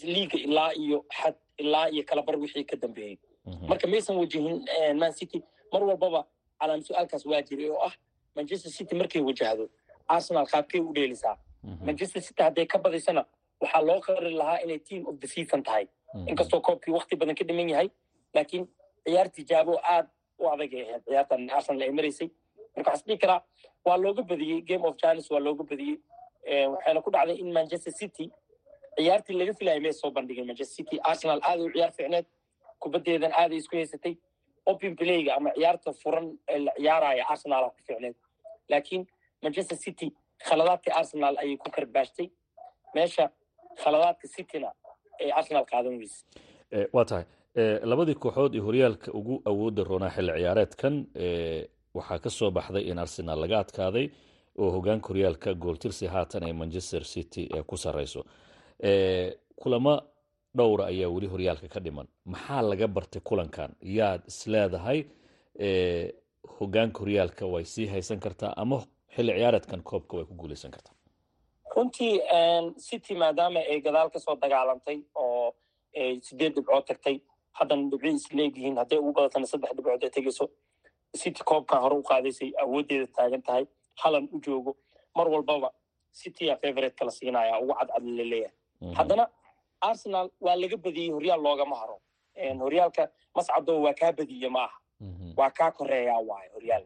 [0.03, 3.17] liiga ilaa iyo xad ilaa iyo kalabar wixii ka dambeeyey
[3.69, 4.65] marka maysan wajihin
[4.99, 6.21] man city mar walbaba
[6.61, 7.93] calaam su'aalkaas waa jiray oo ah
[8.37, 9.69] manchester city markay wajahdo
[10.09, 11.37] arsenal qaabkay u dheelisaa.
[11.87, 13.23] Manchester city hadday ka badaysana
[13.61, 15.87] waxaa loo qari lahaa inay team of the season tahay.
[16.31, 17.89] Inkastoo koobkii wakti badan ka dhiman yahay
[18.35, 18.65] laakiin
[19.07, 20.07] ciyaar tijaabo aad
[20.39, 21.03] u adag ay ahayd.
[21.09, 22.29] Ciyaartan arsenal ay maraysay
[22.77, 23.41] marka waxaan dhihi karaa
[23.87, 25.97] waa looga badiyey game of giants waa looga badiyey
[26.75, 28.27] waxayna ku dhacday in manchester city
[28.99, 30.97] ciyaartii laga filayay may soo bandhigin manchester city.
[31.11, 32.27] Arsenal aad u ciyaar fiicneed
[32.83, 34.15] kubaddeedan aaday isku haysatay.
[34.67, 38.17] Open playga ama ciyaarta furan ee la ciyaaraya arsenal ku fiicneed.
[38.71, 39.03] Laakiin
[39.43, 40.09] manchester city
[40.49, 42.29] khaladaadka arsenal ayay ku karbaashtay.
[42.95, 43.25] Meesha
[43.83, 44.69] khaladaadka cityna
[45.21, 46.19] ay arsenal qaadan weyse
[46.93, 47.25] waa tahay.
[47.91, 50.95] Labadii kooxood ee horyaalka ugu awoodda roonaa xilli ciyaareedkan
[51.99, 54.07] waxaa ka soo baxday in arsenal laga adkaaday
[54.63, 58.21] oo hogaanka horyaalka gooltirsi haatan ee manchester city ee ku sarreyso
[59.63, 59.95] kulamo
[60.57, 62.07] dhowra ayaa weli horyaalka ka dhiman.
[62.25, 63.71] Maxaa laga bartay kulankan?
[63.99, 64.99] Yaad isleedahay
[66.59, 68.79] hogaanka horyaalka way sii haysan kartaa ama
[69.15, 70.95] xilli ciyaareedkan koobka way ku guuleysan kartaa?
[71.77, 72.21] Runtii
[72.87, 75.55] city maadaama ay gadaal ka soo dagaalantay oo
[76.27, 77.17] sideed dhibcood tagtay
[77.59, 80.45] haddana dhibcii isleegyihiin hadday ugu badatana saddex dhibcood ay tegeyso
[81.23, 83.65] city koobkan hore u qaadaysay awooddeeda taagan tahay
[84.03, 84.77] halan u joogo.
[85.17, 85.71] Mar walbaba
[86.21, 89.25] citya favorite kala siinaya ugu cadcad la leeyahay haddana
[89.81, 91.97] arsenal waa laga badiyey horyaal loogama haro.
[92.65, 94.79] Horyaalka mascado waa kaa badiye ma aha
[95.37, 96.85] waa kaa koreeyaa waayo horyaal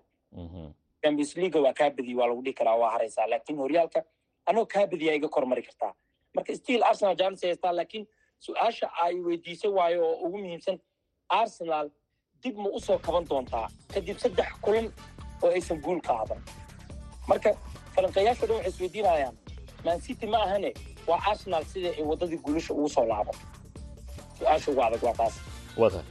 [1.02, 4.00] champions league waa kaa badiye waa lagu dhihi karaa waa haraysaa laakiin horyaalka
[4.46, 5.94] anoo kaa badiyaa iga kormari kartaa.
[6.34, 8.06] Marka still arsenal chance haystaa laakiin
[8.38, 10.78] su'aasha ay weydiisay waayo oo ugu muhiimsan
[11.28, 11.90] arsenal
[12.42, 13.68] dib ma u soo kaban doontaa?
[13.94, 14.86] Kadib saddex kulan
[15.42, 16.40] oo aysan guul ka hadan
[17.28, 17.50] marka
[17.94, 19.36] falanqeeyaasha dhan waxay isweydiinayaan
[19.84, 20.70] man city ma ahane
[21.08, 23.36] waa arsenal sida ay waddadii guulasha ugu soo laaban
[24.38, 25.34] su'aasha ugu adag waa taas.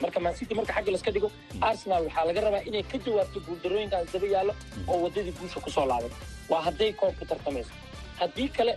[0.04, 1.30] Marka man city marka xagga laska dhigo
[1.70, 4.54] arsenal waxaa laga rabaa inay ka jawaabto guuldarooyinkaas daba yaallo
[4.92, 6.12] oo waddadii guusha ku soo laaban
[6.52, 7.72] waa hadday koob ku tartamayso.
[8.20, 8.74] Haddii kale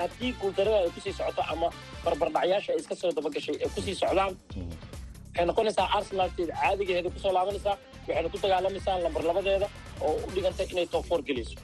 [0.00, 1.68] haddii guuldarada ay ku sii socoto ama
[2.04, 4.32] barbardhacyaasha ay iska soo dabagashay ay ku sii socdaan
[5.30, 7.76] waxay noqonaysaa arsenalteeda caadigeeda ku soo laabanaysaa
[8.06, 9.66] waxayna ku dagaalamaysaa lambar labadeeda
[10.04, 11.56] oo u dhigantay inay top four gelayso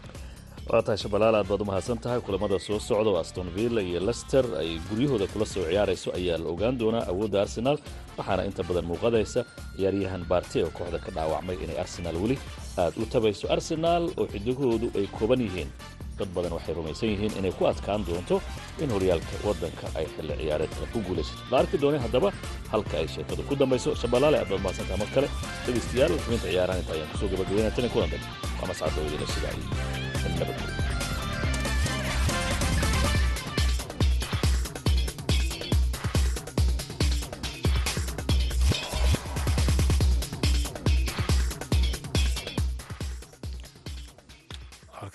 [0.70, 4.00] waa tahay shabalaal aad baad u mahadsan tahay kulamada soo socda oo aston villa iyo
[4.08, 7.76] lester ay guryahooda kula soo ciyaarayso ayaa la ogaan doonaa awoodda arsenal
[8.18, 9.40] waxaana inta badan muuqadaysa
[9.76, 12.36] ciyaaryahan baarte oo kooxda ka dhaawacmay inay arsenal weli
[12.82, 13.44] aad u tabayso.
[13.56, 15.70] Arsenal oo xidigahoodu ay kooban yihiin
[16.18, 18.36] dad badan waxay rumaysan yihiin inay ku adkaan doonto
[18.82, 21.42] in horyaalka waddanka ay xilli ciyaareedka ku guulaysato.
[21.50, 22.28] La arki doonay haddaba
[22.72, 25.28] halka ay sheekadu ku dambayso shabalaale aad baad mar kale
[25.66, 28.26] dhegaystayaal xubinta ciyaarahan inta ayaan ku soo gabagabeynaa tani kulan dambe
[28.60, 30.75] waa mascad dowladina sidaa iyo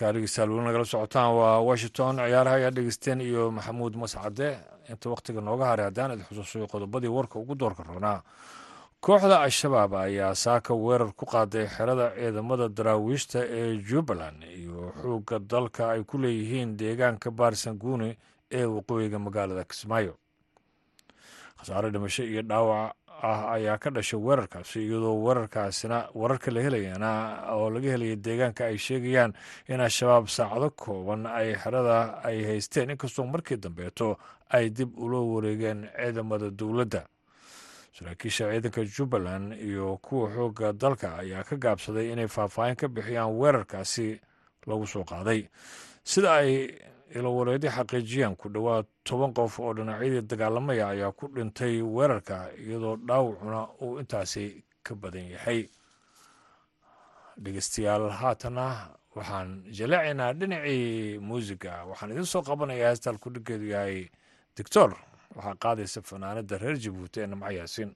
[0.02, 2.16] halkaa dhegeystayaal weli nagala socotaan waa washington.
[2.16, 4.58] Ciyaaraha ayaa dhegeysteen iyo maxamuud mascade
[4.90, 8.24] inta wakhtiga nooga haray haddaan idi xusuusayo qodobadii warka ugu doorka roonaa.
[9.02, 15.92] Kooxda al-shabaab ayaa saaka weerar ku qaaday xerada ciidamada daraawiishta ee jubbaland iyo xoogga dalka
[15.92, 18.18] ay ku leeyihiin deegaanka baarsanguuni
[18.52, 20.18] ee waqooyiga magaalada kismaayo.
[21.58, 27.10] Khasaare dhimasho iyo dhaawac ah ayaa ka dhashay weerarkaasi iyadoo weerarkaasina wararka la helayana
[27.54, 29.34] oo laga helaya deegaanka ay sheegayaan
[29.70, 32.90] in al-shabaab saacado kooban ay xerada ay haysteen.
[32.90, 34.18] Inkastoo markii dambeeto
[34.50, 37.06] ay dib ula wareegeen ciidamada dowladda.
[37.94, 44.20] Saraakiisha ciidanka jubbaland iyo kuwa xoogga dalka ayaa ka gaabsaday inay faahfaahin ka bixiyaan weerarkaasi
[44.68, 45.46] lagu soo qaaday.
[46.04, 46.74] Sida ay
[47.16, 53.60] ilowareedi xaqiijiyaan ku dhowaad toban qof oo dhinacyadii dagaalamaya ayaa ku dhintay weerarka iyadoo dhaawacuna
[53.82, 55.68] uu intaasi ka badan yahay.
[57.44, 58.66] Dhegeystayaal haatana
[59.16, 64.10] waxaan jaleecaynaa dhinacii muusiga waxaan idin soo qabanayaa heestaan kudhigeedu yahay
[64.58, 64.90] doctor
[65.36, 67.92] waxaa qaadaysa fanaanada reer jabuuti ee namco yaasiin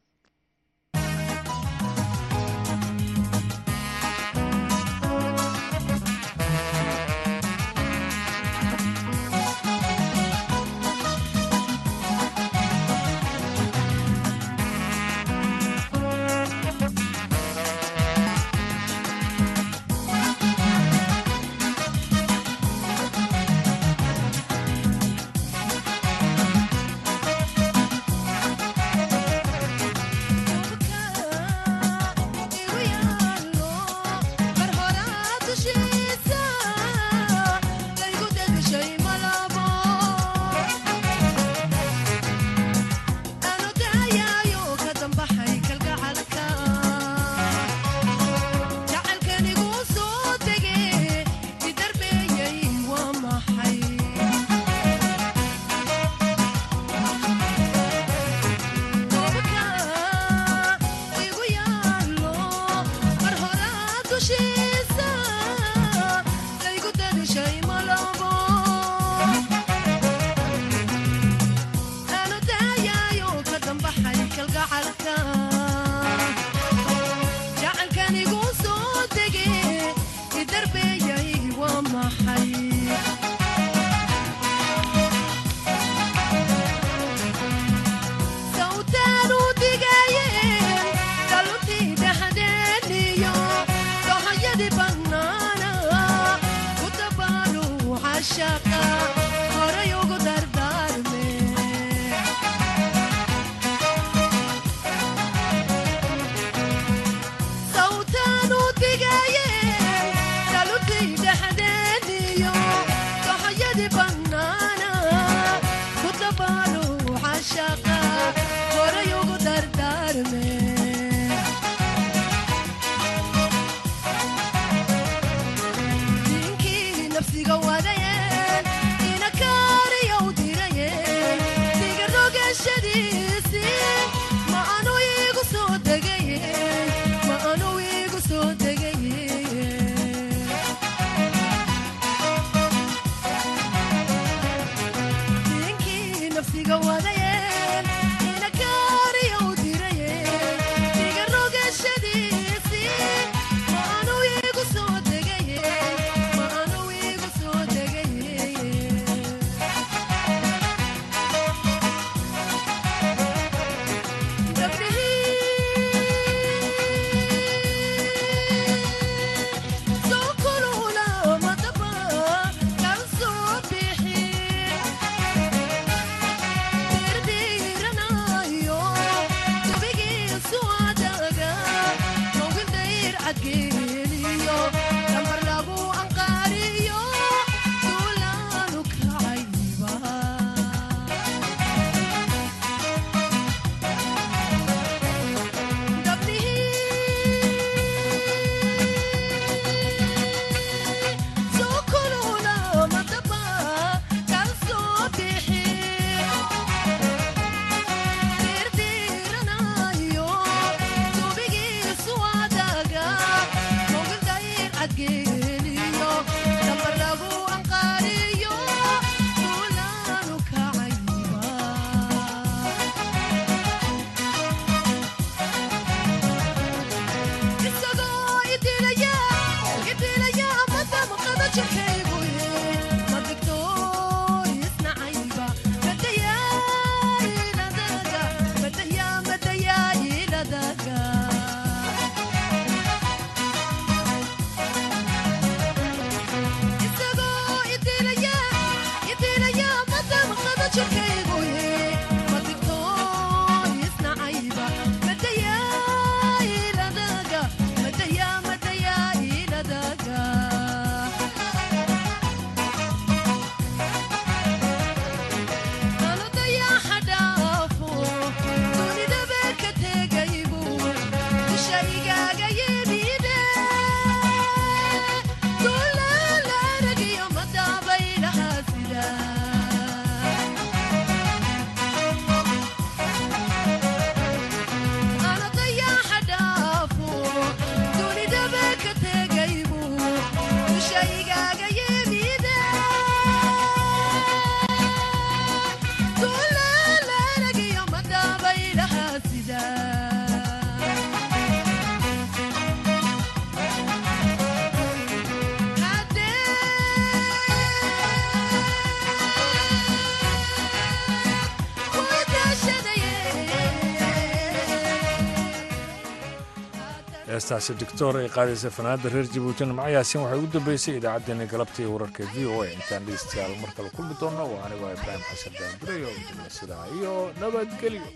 [317.46, 322.24] heestaasi doctor ay qaadaysa fanaanada reer jabuutina macayaasin waxay ugu dambeysay idaacaddeenna galabta iyo wararka
[322.34, 326.10] v o a intaan dhegeystayaal mar kale kulmi doonno waa anigoo ibraahim xasan daandureyo
[326.58, 328.08] sidaa iyo nabadgelyo